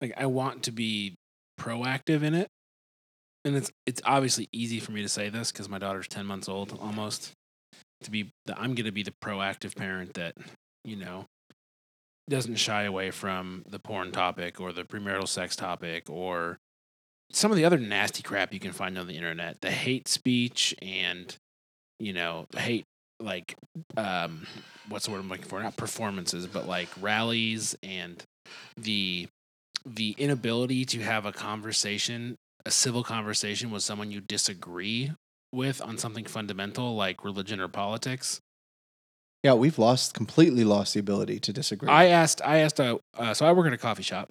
[0.00, 1.16] like I want to be
[1.58, 2.48] proactive in it.
[3.44, 6.48] And it's it's obviously easy for me to say this because my daughter's ten months
[6.48, 7.32] old almost.
[8.04, 10.34] To be the, I'm gonna be the proactive parent that,
[10.84, 11.26] you know,
[12.30, 16.58] doesn't shy away from the porn topic or the premarital sex topic or
[17.30, 19.60] some of the other nasty crap you can find on the internet.
[19.60, 21.36] The hate speech and
[21.98, 22.84] you know, hate
[23.20, 23.54] like
[23.96, 24.46] um
[24.88, 25.62] what's the word I'm looking for?
[25.62, 28.22] Not performances, but like rallies and
[28.76, 29.28] the
[29.84, 35.12] the inability to have a conversation, a civil conversation with someone you disagree
[35.52, 38.40] with on something fundamental like religion or politics.
[39.42, 43.34] yeah we've lost completely lost the ability to disagree I asked I asked uh, uh
[43.34, 44.30] so I work in a coffee shop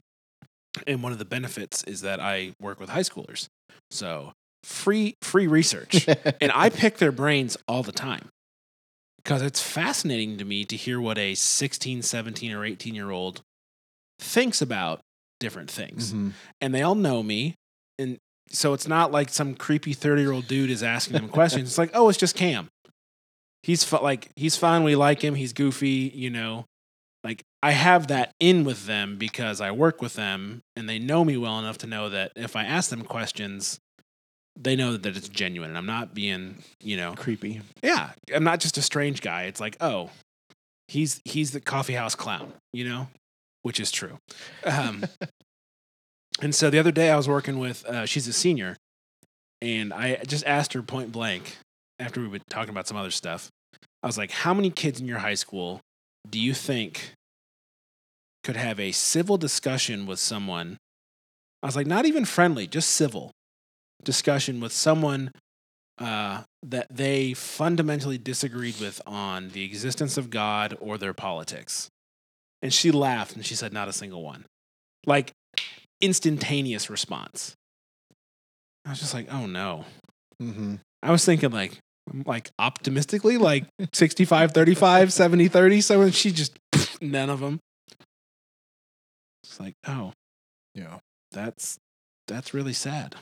[0.88, 3.48] and one of the benefits is that I work with high schoolers.
[3.92, 4.34] So
[4.64, 6.08] free free research.
[6.42, 8.30] and I pick their brains all the time
[9.18, 13.42] because it's fascinating to me to hear what a 16, 17, or 18 year old
[14.20, 15.00] thinks about
[15.40, 16.14] different things.
[16.14, 16.34] Mhm.
[16.62, 17.56] And they all know me.
[17.98, 18.18] And
[18.52, 21.70] so it's not like some creepy 30 year old dude is asking them questions.
[21.70, 22.68] It's like, oh, it's just Cam.
[23.64, 24.84] He's fu- like, he's fun.
[24.84, 25.36] We like him.
[25.36, 26.66] He's goofy, you know.
[27.24, 31.26] Like, I have that in with them because I work with them and they know
[31.26, 33.78] me well enough to know that if I ask them questions,
[34.58, 38.60] they know that it's genuine and I'm not being, you know, creepy yeah, I'm not
[38.62, 39.44] just a strange guy.
[39.44, 40.10] It's like, oh,
[40.88, 43.08] he's he's the coffee house clown, you know,
[43.64, 44.18] which is true.
[44.64, 45.06] Um,
[46.42, 48.78] and so the other day I was working with, uh, she's a senior,
[49.62, 51.58] and I just asked her point blank
[52.00, 53.50] after we were talking about some other stuff.
[54.02, 55.82] I was like, how many kids in your high school
[56.30, 57.14] do you think
[58.44, 60.78] could have a civil discussion with someone?
[61.62, 63.32] I was like, not even friendly, just civil
[64.04, 65.32] discussion with someone
[66.00, 71.90] uh, that they fundamentally disagreed with on the existence of God or their politics.
[72.62, 74.46] And she laughed and she said, Not a single one.
[75.06, 75.32] Like
[76.02, 77.56] instantaneous response.
[78.86, 79.86] I was just like, Oh no.
[80.42, 80.76] mm-hmm.
[81.02, 81.78] I was thinking, like,
[82.26, 85.82] like optimistically, like 65 35, 70 30.
[85.82, 86.58] So she just,
[87.02, 87.60] none of them.
[89.44, 90.14] It's like, Oh,
[90.80, 91.00] yeah
[91.32, 91.78] that's
[92.28, 93.16] that's really sad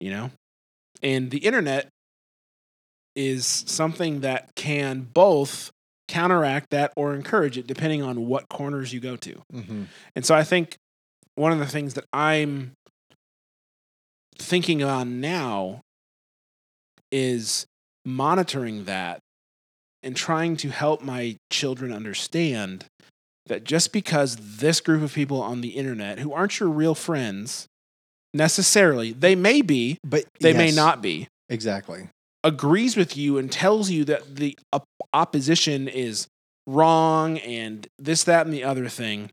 [0.00, 0.30] you know
[1.02, 1.88] and the internet
[3.14, 5.70] is something that can both
[6.14, 9.42] counteract that or encourage it depending on what corners you go to.
[9.52, 9.82] Mm-hmm.
[10.14, 10.76] and so i think
[11.34, 12.72] one of the things that i'm
[14.38, 15.80] thinking on now
[17.10, 17.66] is
[18.04, 19.20] monitoring that
[20.02, 22.84] and trying to help my children understand
[23.46, 27.66] that just because this group of people on the internet who aren't your real friends
[28.32, 32.08] necessarily, they may be, but they may not be, exactly.
[32.42, 34.56] agrees with you and tells you that the
[35.14, 36.28] opposition is
[36.66, 39.30] wrong and this, that, and the other thing,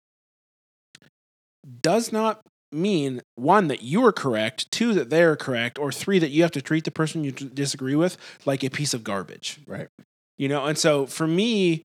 [1.81, 6.19] does not mean one that you are correct, two that they are correct, or three
[6.19, 9.59] that you have to treat the person you disagree with like a piece of garbage.
[9.67, 9.89] Right.
[10.37, 11.83] You know and so for me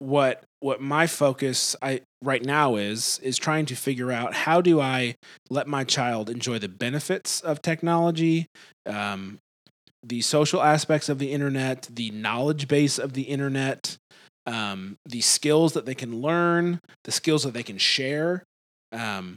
[0.00, 4.80] what what my focus i right now is is trying to figure out how do
[4.80, 5.14] i
[5.50, 8.46] let my child enjoy the benefits of technology
[8.86, 9.38] um,
[10.02, 13.96] the social aspects of the internet the knowledge base of the internet
[14.46, 18.42] um, the skills that they can learn the skills that they can share
[18.92, 19.36] um,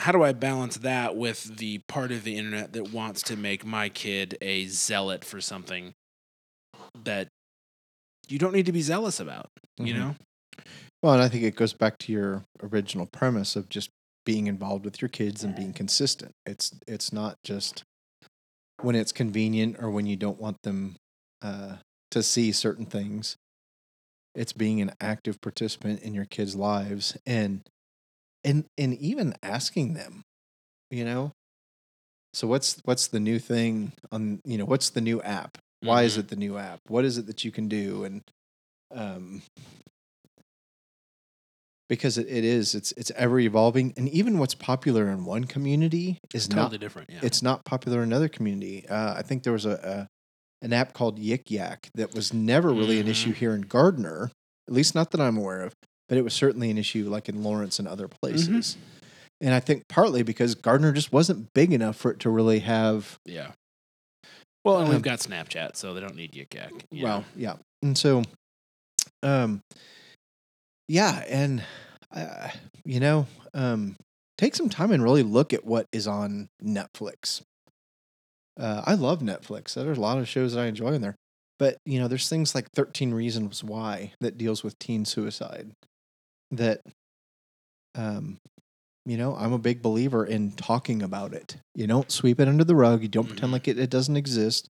[0.00, 3.64] how do i balance that with the part of the internet that wants to make
[3.64, 5.92] my kid a zealot for something
[7.04, 7.28] that
[8.28, 9.46] you don't need to be zealous about
[9.78, 9.98] you Mhm.
[9.98, 10.14] know
[11.02, 13.90] well and i think it goes back to your original premise of just
[14.24, 16.30] being involved with your kids and being consistent.
[16.46, 17.82] It's it's not just
[18.82, 20.96] when it's convenient or when you don't want them
[21.42, 21.76] uh,
[22.10, 23.36] to see certain things.
[24.34, 27.62] It's being an active participant in your kids' lives and
[28.44, 30.22] and and even asking them,
[30.90, 31.32] you know.
[32.34, 35.58] So what's what's the new thing on you know what's the new app?
[35.82, 36.20] Why is Mhm.
[36.20, 36.80] it the new app?
[36.88, 38.04] What is it that you can do?
[38.04, 38.22] And
[38.90, 39.42] um,
[41.92, 46.18] because it, it is it's it's ever evolving and even what's popular in one community
[46.32, 47.10] is totally not different.
[47.10, 47.20] Yeah.
[47.22, 50.08] it's not popular in another community uh, i think there was a, a
[50.64, 53.36] an app called yik yak that was never really an issue Mhm.
[53.42, 54.30] here in gardner
[54.68, 55.74] at least not that i'm aware of
[56.08, 58.78] but it was certainly an issue like in lawrence and other places
[59.42, 63.18] and i think partly because gardner just wasn't big enough for it to really have
[63.26, 63.52] yeah.
[64.64, 66.72] Well, and Um, we've got Snapchat, so they don't need Yik Yak.
[66.92, 67.24] well know?
[67.36, 68.22] yeah and so
[69.22, 69.60] um
[70.92, 71.64] yeah and
[72.14, 72.48] uh,
[72.84, 73.96] you know um
[74.36, 77.40] take some time and really look at what is on netflix.
[78.60, 79.72] Uh, i love netflix.
[79.74, 81.16] There's a lot of shows that i enjoy in there
[81.58, 85.70] but you know there's things like 13 reasons why that deals with teen suicide
[86.50, 86.80] that
[87.94, 88.36] um
[89.06, 91.56] you know i'm a big believer in talking about it.
[91.74, 93.00] You don't sweep it under the rug.
[93.02, 93.52] You don't pretend Mhm.
[93.52, 94.68] like it, it doesn't exist.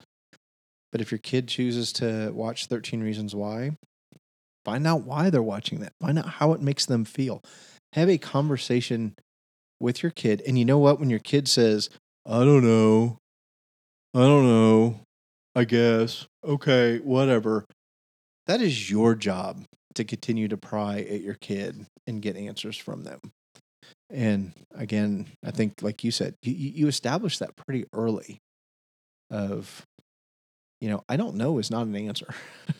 [0.90, 3.76] But if your kid chooses to watch 13 Reasons Why,
[4.68, 5.94] find out why they're watching that.
[5.98, 7.42] Find out how it makes them feel.
[7.94, 9.14] Have a conversation
[9.80, 10.42] with your kid.
[10.46, 11.00] And you know what?
[11.00, 11.88] When your kid says,
[12.26, 13.16] I don't know,
[14.14, 15.00] I don't know,
[15.54, 17.64] I guess, okay, whatever,
[18.46, 19.64] that is your job
[19.94, 23.20] to continue to pry at your kid and get answers from them.
[24.10, 28.36] And again, I think, like you said, you, you establish that pretty early
[29.30, 29.82] of
[30.80, 32.32] you know, I don't know is not an answer.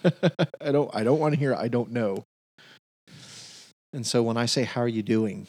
[0.61, 2.25] I don't I don't want to hear I don't know.
[3.93, 5.49] And so when I say how are you doing?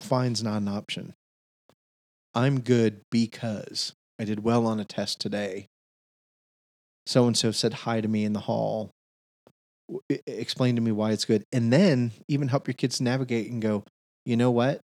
[0.00, 1.14] Fine's not an option.
[2.34, 5.66] I'm good because I did well on a test today.
[7.06, 8.90] So and so said hi to me in the hall.
[10.26, 11.44] Explain to me why it's good.
[11.52, 13.84] And then even help your kids navigate and go,
[14.24, 14.80] you know what?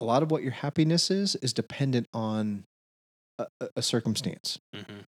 [0.00, 2.64] A lot of what your happiness is is dependent on
[3.38, 3.46] a,
[3.76, 5.04] a- circumstance Mhm.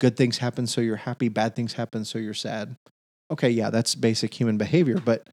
[0.00, 2.76] Good things happen so you're happy bad things happen so you're sad.
[3.30, 5.28] Okay yeah that's basic human behavior but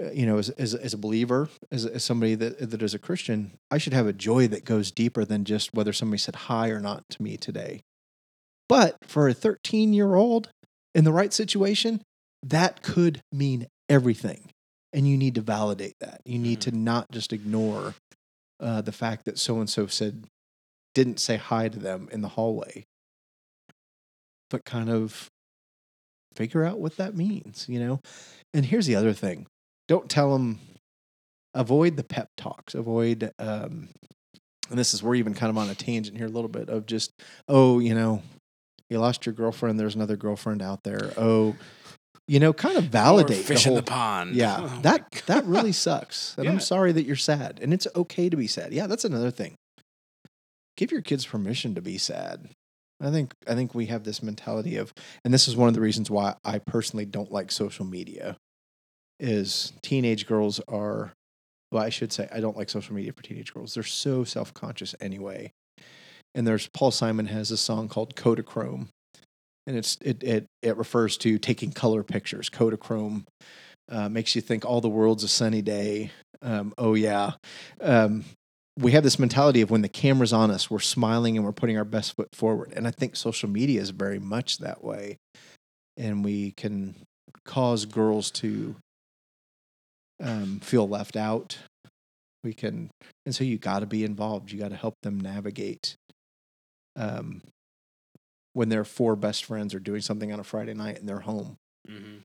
[0.00, 2.98] uh, you know as, as, as a believer as, as somebody that, that is a
[2.98, 6.68] christian i should have a joy that goes deeper than just whether somebody said hi
[6.70, 7.82] or not to me today.
[8.68, 10.50] But for a 13 year old
[10.94, 12.02] in the right situation
[12.42, 14.50] that could mean everything
[14.92, 16.20] and you need to validate that.
[16.24, 17.94] You need to not just ignore
[18.58, 20.24] uh, the fact that so and so said
[20.94, 22.84] didn't say hi to them in the hallway
[24.50, 25.30] but kind of
[26.34, 28.00] figure out what that means, you know?
[28.54, 29.46] And here's the other thing
[29.88, 30.58] don't tell them,
[31.54, 33.88] avoid the pep talks, avoid, um,
[34.68, 36.86] and this is we're even kind of on a tangent here a little bit of
[36.86, 37.10] just,
[37.48, 38.22] oh, you know,
[38.88, 41.12] you lost your girlfriend, there's another girlfriend out there.
[41.16, 41.56] Oh,
[42.28, 44.36] you know, kind of validate fish the in the pond.
[44.36, 46.34] yeah, Oh that that really sucks.
[46.36, 46.52] And Yeah.
[46.52, 48.72] I'm sorry that you're sad, and it's okay to be sad.
[48.72, 49.54] Yeah, that's another thing.
[50.76, 52.50] Give your kids permission to be sad.
[53.00, 54.92] I think I think we have this mentality of,
[55.24, 58.36] and this is one of the reasons why I personally don't like social media.
[59.18, 61.12] Is teenage girls are,
[61.70, 63.74] well, I should say I don't like social media for teenage girls.
[63.74, 65.52] They're so self conscious anyway.
[66.34, 68.88] And there's Paul Simon has a song called Kodachrome,
[69.66, 72.48] and it's it it it refers to taking color pictures.
[72.48, 73.24] Kodachrome
[73.90, 76.12] uh, makes you think all the world's a sunny day.
[76.42, 77.32] Um, oh yeah,
[77.80, 78.24] um,
[78.80, 81.76] we have this mentality of when the camera's on us, we're smiling and we're putting
[81.76, 82.72] our best foot forward.
[82.74, 85.18] And I think social media is very much that way,
[85.96, 86.94] and we can
[87.44, 88.76] cause girls to
[90.22, 91.58] um, feel left out.
[92.42, 92.90] We can,
[93.26, 94.50] and so you got to be involved.
[94.50, 95.96] You got to help them navigate.
[96.96, 97.42] Um,
[98.54, 101.56] when their four best friends are doing something on a Friday night and they're home,
[101.88, 102.22] Mhm.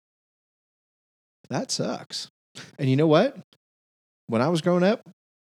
[1.50, 2.30] that sucks.
[2.80, 3.38] And you know what?
[4.28, 5.02] When I was growing up,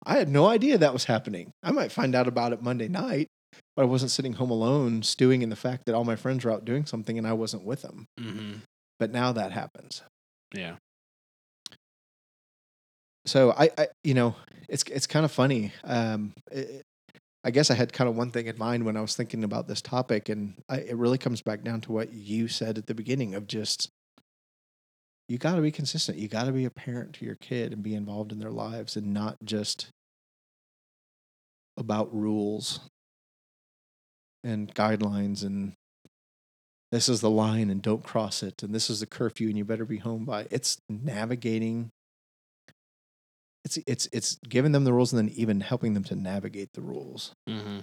[0.06, 1.52] I had no idea that was happening.
[1.64, 3.28] I might find out about it Monday night,
[3.76, 6.52] but I wasn't sitting home alone stewing in the fact that all my friends were
[6.52, 8.06] out doing something and I wasn't with them.
[8.20, 8.62] Mhm.
[9.00, 10.02] But now that happens.
[10.54, 10.76] Yeah.
[13.26, 14.36] So I, I you know,
[14.70, 15.72] it's it's kind of funny.
[15.84, 16.84] Um, it,
[17.44, 19.68] I guess I had kind of one thing in mind when I was thinking about
[19.68, 22.96] this topic, and I, it really comes back down to what you said at the
[22.96, 23.90] beginning of just
[25.28, 26.18] you got to be consistent.
[26.18, 28.96] You got to be a parent to your kid and be involved in their lives,
[28.96, 29.90] and not just
[31.78, 32.80] about rules
[34.44, 35.74] and guidelines and
[36.92, 39.66] this is the line and don't cross it and this is the curfew and you
[39.66, 41.90] better be home by it's navigating
[43.66, 46.82] it's it's it's giving them the rules and then even helping them to navigate the
[46.82, 47.34] rules.
[47.50, 47.80] hmm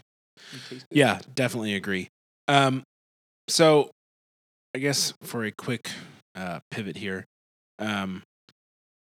[0.90, 2.08] Yeah, definitely agree.
[2.48, 2.84] Um,
[3.48, 3.90] so
[4.74, 5.90] I guess for a quick
[6.34, 7.26] uh, pivot here,
[7.80, 8.22] um,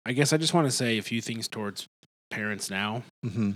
[0.05, 1.87] I guess I just want to say a few things towards
[2.29, 3.51] parents now Mm-hmm.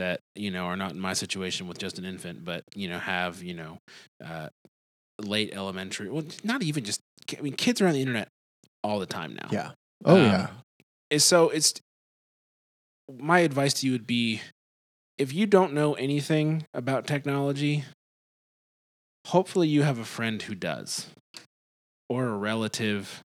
[0.00, 2.98] That you know are not in my situation with just an infant, but you know
[2.98, 3.78] have you know
[4.24, 4.48] uh,
[5.22, 6.08] late elementary.
[6.10, 7.00] Well, not even just.
[7.38, 8.28] I mean, kids are on the internet
[8.82, 9.48] all the time now.
[9.50, 9.70] Yeah.
[10.04, 10.48] Oh Um, yeah.
[11.18, 11.74] so it's
[13.18, 14.40] my advice to you would be
[15.18, 17.84] if you don't know anything about technology
[19.26, 21.08] hopefully you have a friend who does
[22.08, 23.20] or a relative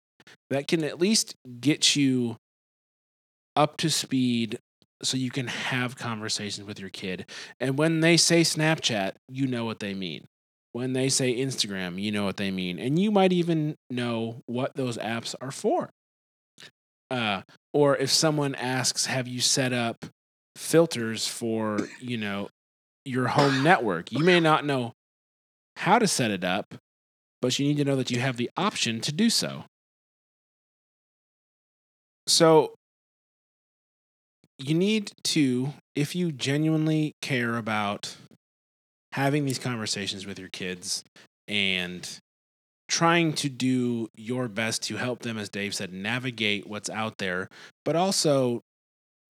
[0.49, 2.35] that can at least get you
[3.55, 4.59] up to speed
[5.03, 7.25] so you can have conversations with your kid
[7.59, 10.25] and when they say snapchat you know what they mean
[10.71, 14.75] when they say instagram you know what they mean and you might even know what
[14.75, 15.89] those apps are for
[17.11, 17.41] uh,
[17.73, 20.05] or if someone asks, "Have you set up
[20.55, 22.49] filters for you know
[23.03, 24.93] your home network?" You may not know
[25.77, 26.75] how to set it up,
[27.41, 29.65] but you need to know that you have the option to do so.
[32.27, 32.74] So
[34.57, 38.15] you need to, if you genuinely care about
[39.13, 41.03] having these conversations with your kids
[41.47, 42.19] and
[42.87, 47.49] trying to do your best to help them, as Dave said, navigate what's out there,
[47.83, 48.61] but also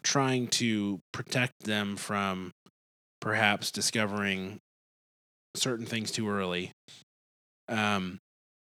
[0.04, 2.52] trying to protect them from
[3.22, 4.60] perhaps discovering
[5.56, 6.72] certain things too early.
[7.68, 8.20] Um,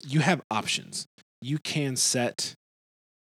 [0.07, 1.07] you have options.
[1.43, 2.55] You can set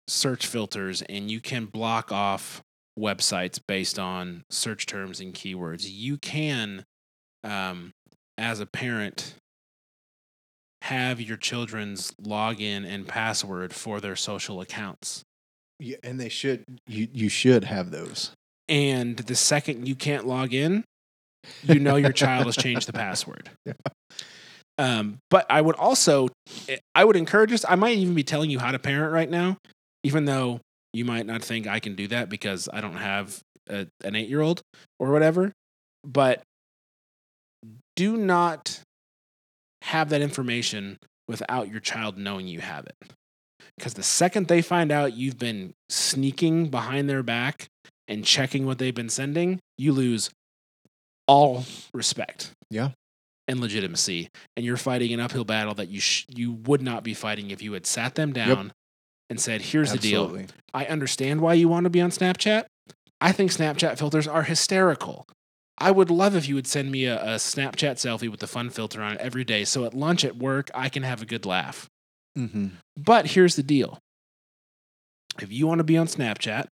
[0.07, 2.61] search filters and you can block off
[2.97, 5.85] websites based on search terms and keywords.
[5.89, 6.85] You can,
[7.43, 7.91] um,
[8.37, 9.35] as a parent,
[10.83, 15.23] have your children's login and password for their social accounts.
[15.79, 15.97] yeah.
[16.03, 18.31] And they should you you should have those.
[18.69, 20.83] And the second you can't log in,
[21.63, 23.49] you know your child has changed the password.
[23.65, 23.73] Yeah.
[24.77, 26.27] Um, but I would also,
[26.93, 27.63] I would encourage us.
[27.67, 29.57] I might even be telling you how to parent right now,
[30.03, 30.59] even though
[30.95, 34.29] you might not think I can do that because I don't have a, an eight
[34.29, 34.61] year old
[34.99, 35.51] or whatever.
[36.03, 36.41] But
[37.95, 38.81] do not
[39.81, 42.95] have that information without your child knowing you have it.
[43.77, 47.67] Because the second they find out you've been sneaking behind their back
[48.07, 50.29] and checking what they've been sending, you lose
[51.27, 52.51] all respect.
[52.69, 52.91] Yeah.
[53.47, 57.13] And legitimacy, and you're fighting an uphill battle that you sh- you would not be
[57.13, 58.71] fighting if you had sat them down
[59.29, 60.45] and said, "Here's the deal.
[60.73, 62.65] I understand why you want to be on Snapchat.
[63.21, 65.25] I think Snapchat filters are hysterical.
[65.77, 68.69] I would love if you would send me a, a Snapchat selfie with the fun
[68.69, 71.45] filter on it every day, so at lunch at work I can have a good
[71.45, 71.89] laugh.
[72.37, 72.67] Mm-hmm.
[72.97, 73.99] But here's the deal
[75.41, 76.67] if you want to be on Snapchat,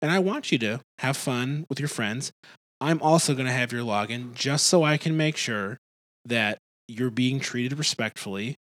[0.00, 2.32] and I want you to have fun with your friends,
[2.80, 5.78] I'm also going to have your login just so I can make sure
[6.24, 8.56] that you're being treated respectfully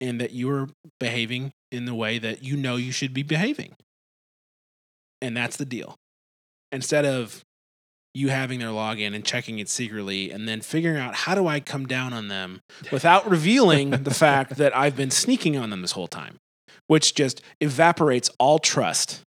[0.00, 0.68] and that you're
[0.98, 3.74] behaving in the way that you know you should be behaving.
[5.20, 5.96] And that's the deal.
[6.72, 7.44] Instead of
[8.14, 11.60] you having their login and checking it secretly and then figuring out how do I
[11.60, 12.60] come down on them
[12.92, 16.36] without revealing the fact that I've been sneaking on them this whole time,
[16.86, 19.20] which just evaporates all trust.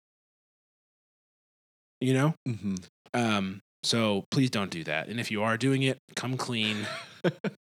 [2.01, 2.34] You know?
[2.47, 2.74] Mm-hmm.
[3.14, 5.09] Um, so please don't do that.
[5.09, 6.86] And if you are doing it, come clean.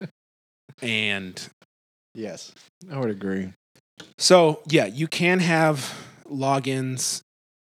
[0.81, 1.49] and
[2.15, 2.53] Yes,
[2.89, 3.51] I would agree.
[4.17, 5.93] So, yeah, you can have
[6.25, 7.21] logins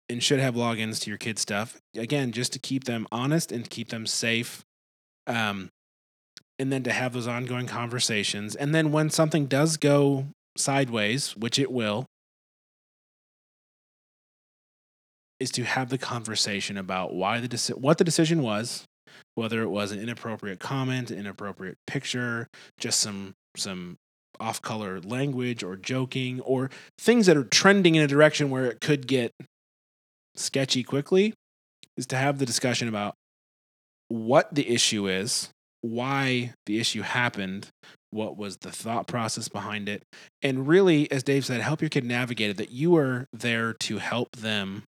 [0.09, 1.77] and should have logins to your kids' stuff.
[1.95, 4.63] Again, just to keep them honest and keep them safe.
[5.25, 5.69] Um,
[6.59, 8.55] and then to have those ongoing conversations.
[8.55, 12.05] And then when something does go sideways, which it will,
[15.39, 18.85] is to have the conversation about why the deci- what the decision was,
[19.35, 22.47] whether it was an inappropriate comment, inappropriate picture,
[22.79, 23.97] just some some
[24.39, 26.69] off color language or joking or
[26.99, 29.33] things that are trending in a direction where it could get
[30.35, 31.33] sketchy quickly
[31.95, 33.15] is to have the discussion about
[34.09, 35.49] what the issue is,
[35.81, 37.67] why the issue happened,
[38.11, 40.03] what was the thought process behind it,
[40.41, 43.97] and really, as Dave said, help your kid navigate it, that you are there to
[43.97, 44.83] help them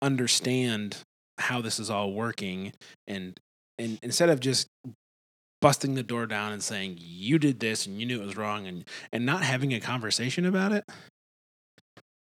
[0.00, 0.98] understand
[1.38, 2.72] how this is all working
[3.06, 3.40] and
[3.78, 4.68] and instead of just
[5.64, 8.66] busting the door down and saying you did this and you knew it was wrong
[8.66, 8.84] and
[9.14, 10.84] and not having a conversation about it.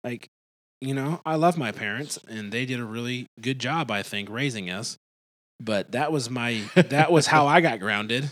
[0.05, 0.29] Like
[0.83, 4.29] you know i love my parents and they did a really good job i think
[4.29, 4.99] raising us
[5.61, 8.31] but that was my that was how i got grounded.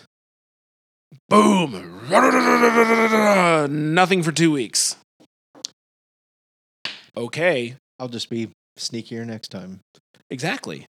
[1.29, 1.73] Boom!
[3.95, 4.97] Nothing for 2 weeks.
[7.17, 7.75] Okay.
[7.99, 9.81] I'll just be Sneakier next time.
[10.31, 10.87] Exactly.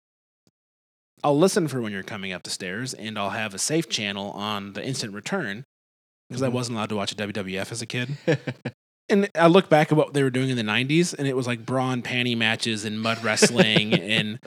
[1.24, 4.30] I'll listen for when you're coming up the stairs, and I'll have a safe channel
[4.32, 5.64] on the instant return
[6.28, 6.52] because I Mhm.
[6.52, 8.16] wasn't allowed to watch WWF as a kid.
[9.08, 11.46] And I look back at what they were doing in the 90s, and it was
[11.46, 13.94] like bra and panty matches and mud wrestling.
[14.00, 14.40] and,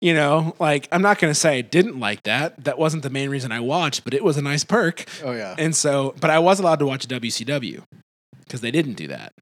[0.00, 2.64] you know, like, I'm not going to say I didn't like that.
[2.64, 5.04] That wasn't the main reason I watched, but it was a nice perk.
[5.22, 5.54] oh yeah.
[5.56, 7.84] And so, but I was allowed to watch WCW
[8.40, 9.34] because they didn't do that.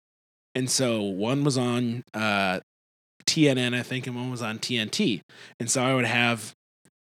[0.55, 2.61] And so one was on uh,
[3.25, 5.23] TNN, I think, and one was on TNT.
[5.59, 6.53] And so I would have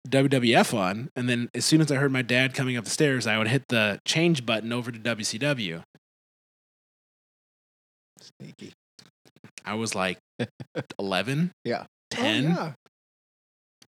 [0.09, 3.27] WWF on, and then as soon as I heard my dad coming up the stairs,
[3.27, 5.83] I would hit the change button over to WCW.
[8.39, 8.73] Sneaky.
[9.65, 10.17] I was like
[10.99, 11.85] 11, Yeah.
[12.11, 12.45] 10.
[12.45, 12.73] Oh, yeah.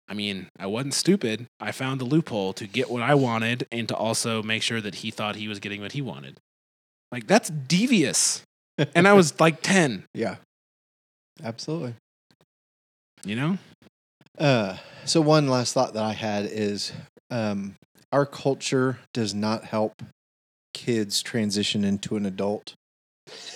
[0.09, 1.47] I mean, I wasn't stupid.
[1.59, 4.95] I found the loophole to get what I wanted and to also make sure that
[4.95, 6.37] he thought he was getting what he wanted.
[7.11, 8.41] Like, that's devious.
[8.95, 10.35] And I was like 10, yeah.
[11.43, 11.93] Absolutely.
[13.25, 13.57] you know?
[14.37, 16.91] Uh, so one last thought that I had is
[17.31, 17.75] um,
[18.11, 20.01] our culture does not help
[20.73, 22.73] kids transition into an adult.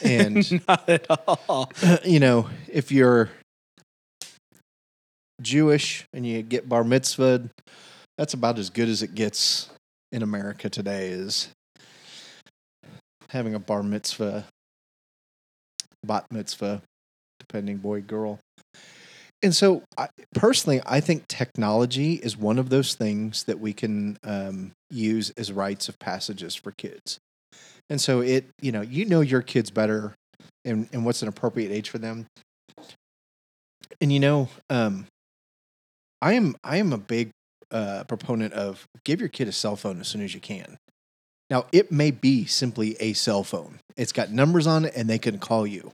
[0.04, 1.72] And not at all.
[2.06, 3.30] you know, if you're
[5.42, 7.50] Jewish and you get bar mitzvahed,
[8.18, 9.70] that's about as good as it gets
[10.12, 11.50] in America today is
[13.30, 14.46] having a bar mitzvah,
[16.04, 16.82] bat mitzvah,
[17.40, 18.40] depending boy, girl.
[19.44, 24.18] And so, I, personally, I think technology is one of those things that we can
[24.24, 27.20] um, use as rites of passages for kids.
[27.90, 30.14] And so, it, you know, you know your kids better
[30.64, 32.28] and, and what's an appropriate age for them.
[34.00, 35.06] And you know, um,
[36.22, 37.32] I am I am a big
[37.72, 40.78] uh, proponent of give your kid a cell phone as soon as you can.
[41.50, 43.80] Now, it may be simply a cell phone.
[43.98, 45.92] It's got numbers on it, and they can call you.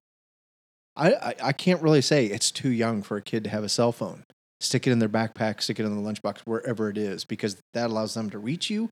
[0.97, 3.69] I, I I can't really say it's too young for a kid to have a
[3.69, 4.23] cell phone.
[4.59, 7.91] Stick it in their backpack, stick it in the lunchbox, wherever it is, because that
[7.91, 8.89] allows them to reach you.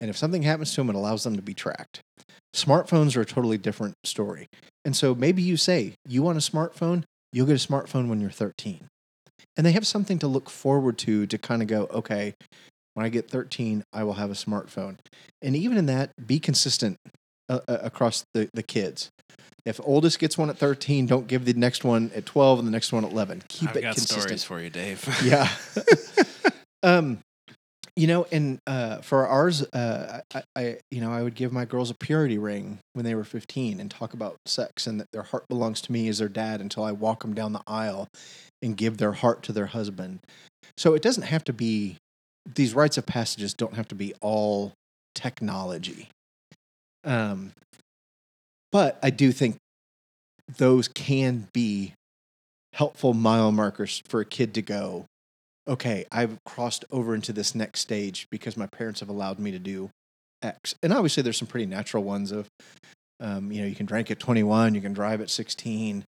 [0.00, 2.00] And if something happens to them, it allows them to be tracked.
[2.54, 4.48] Smartphones are a totally different story.
[4.84, 7.04] And so maybe you say, you want a smartphone?
[7.32, 8.86] You'll get a smartphone when you're 13.
[9.56, 12.34] And they have something to look forward to to kind of go, okay,
[12.94, 14.98] when I get 13, I will have a smartphone.
[15.40, 16.98] And even in that, be consistent
[17.48, 19.10] uh, uh, across the, the kids.
[19.64, 22.72] If oldest gets one at 13, don't give the next one at 12 and the
[22.72, 23.44] next one at 11.
[23.48, 24.22] Keep I've it got consistent.
[24.22, 25.08] stories for you, Dave.
[25.24, 25.48] Yeah.
[26.82, 27.18] um,
[27.94, 31.64] you know, and uh, for ours, uh, I, I, you know, I would give my
[31.64, 35.22] girls a purity ring when they were 15 and talk about sex and that their
[35.22, 38.08] heart belongs to me as their dad until I walk them down the aisle
[38.62, 40.20] and give their heart to their husband.
[40.76, 41.98] So it doesn't have to be,
[42.54, 44.72] these rites of passages don't have to be all
[45.14, 46.08] technology.
[47.04, 47.52] Um,
[48.72, 49.56] but I do think
[50.58, 51.92] those can be
[52.72, 55.04] helpful mile markers for a kid to go,
[55.68, 59.58] okay, I've crossed over into this next stage because my parents have allowed me to
[59.58, 59.90] do
[60.42, 60.74] X.
[60.82, 62.48] And obviously, there's some pretty natural ones of,
[63.20, 66.04] um, you know, you can drink at 21, you can drive at 16.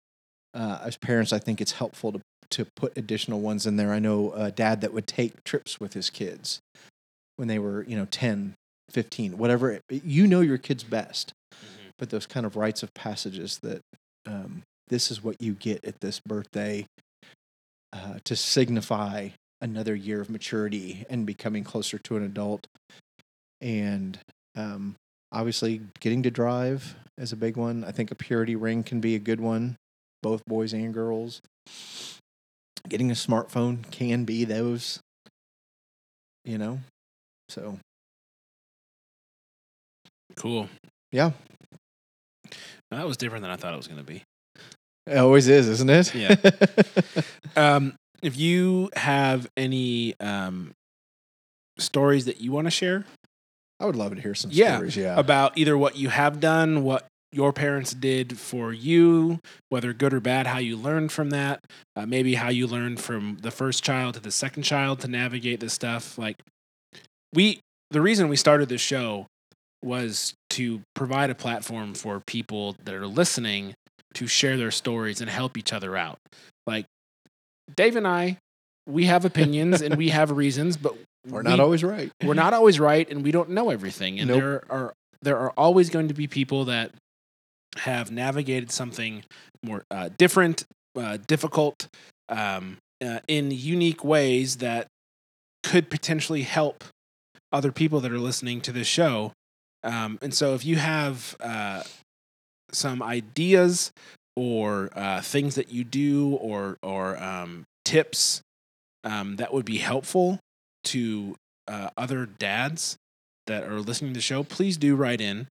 [0.54, 3.94] Uh, as parents, I think it's helpful to to put additional ones in there.
[3.94, 6.62] I know a dad that would take trips with his kids
[7.36, 8.56] when they were, you know, 10,
[8.90, 9.72] 15, whatever.
[9.72, 11.32] It, you know your kids best,
[12.00, 13.82] but those kind of rites of passages that
[14.26, 16.86] um, this is what you get at this birthday
[17.94, 19.30] uh, to signify
[19.62, 22.68] another year of maturity and becoming closer to an adult.
[23.62, 24.18] And
[24.56, 24.96] um,
[25.32, 27.84] obviously, getting to drive is a big one.
[27.84, 29.76] I think a purity ring can be a good one,
[30.24, 31.42] both boys and girls.
[32.88, 35.00] Getting a smartphone can be those,
[36.46, 36.80] you know.
[37.50, 37.78] So
[40.36, 40.70] Cool.
[41.12, 41.32] yeah,
[42.92, 44.24] That was different than I thought it was going to be.
[45.08, 46.14] it always is, isn't it?
[46.16, 46.36] Yeah.
[47.56, 50.72] Um, if you have any um,
[51.78, 53.06] stories that you want to share
[53.82, 54.98] I would love to hear some Yeah, stories.
[54.98, 55.18] Yeah.
[55.18, 59.40] about either what you have done, what your parents did for you,
[59.70, 61.62] whether good or bad, how you learned from that,
[61.96, 65.60] uh, maybe how you learned from the first child to the second child to navigate
[65.62, 66.18] this stuff.
[66.18, 66.36] Like,
[67.34, 69.28] we, the reason we started this show
[69.84, 73.74] was to provide a platform for people that are listening
[74.16, 76.18] to share their stories and help each other out.
[76.68, 76.86] Like,
[77.76, 78.38] Dave and I,
[78.88, 80.96] we have opinions and we have reasons, but
[81.28, 82.12] We're not we- always right.
[82.24, 84.40] we're not always right and we don't know everything and Nope.
[84.40, 86.92] there are there are always going to be people that
[87.78, 89.24] have navigated something
[89.64, 90.66] more uh, different
[90.98, 91.88] uh, difficult
[92.30, 94.88] um, uh, in unique ways that
[95.64, 96.84] could potentially help
[97.52, 99.34] other people that are listening to this show
[99.84, 101.84] um, and so if you have uh,
[102.72, 103.92] some ideas
[104.36, 108.42] or uh, things that you do or or um, tips
[109.04, 110.40] um, that would be helpful
[110.84, 111.36] to
[111.68, 112.98] uh, other dads
[113.48, 115.48] that are listening to the show, please do write in.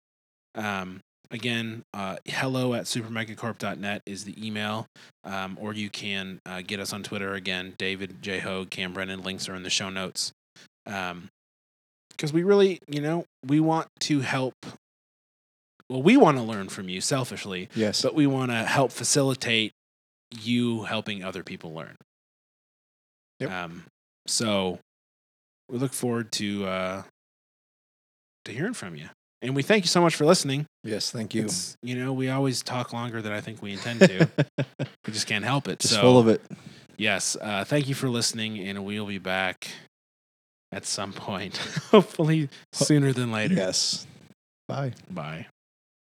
[0.55, 0.99] Um,
[1.31, 4.87] again, uh, hello at supermegacorp.net is the email,
[5.23, 7.33] um, or you can uh, get us on Twitter.
[7.33, 8.39] Again, David J.
[8.39, 10.31] Hogue, Cam Brennan, links are in the show notes.
[12.17, 14.55] Because we really, you know, we want to help.
[15.89, 18.01] Well, we want to learn from you selfishly, Yes.
[18.01, 19.71] but we want to help facilitate
[20.41, 21.95] you helping other people learn.
[23.39, 23.51] Yep.
[23.51, 23.83] Um,
[24.25, 24.79] so
[25.69, 27.03] we look forward to uh,
[28.45, 29.09] to hearing from you,
[29.41, 30.65] and we thank you so much for listening.
[30.83, 31.11] yes.
[31.11, 31.45] Thank you.
[31.45, 34.27] It's, you know, we always talk longer than I think we intend to.
[35.05, 35.79] we just can't help it.
[35.79, 36.41] Just so, full of it.
[36.97, 39.69] yes, uh, thank you for listening, and we'll be back
[40.71, 41.57] at some point,
[41.91, 43.53] hopefully sooner than later.
[43.55, 44.05] Yes.
[44.67, 44.93] Bye.
[45.09, 45.47] Bye.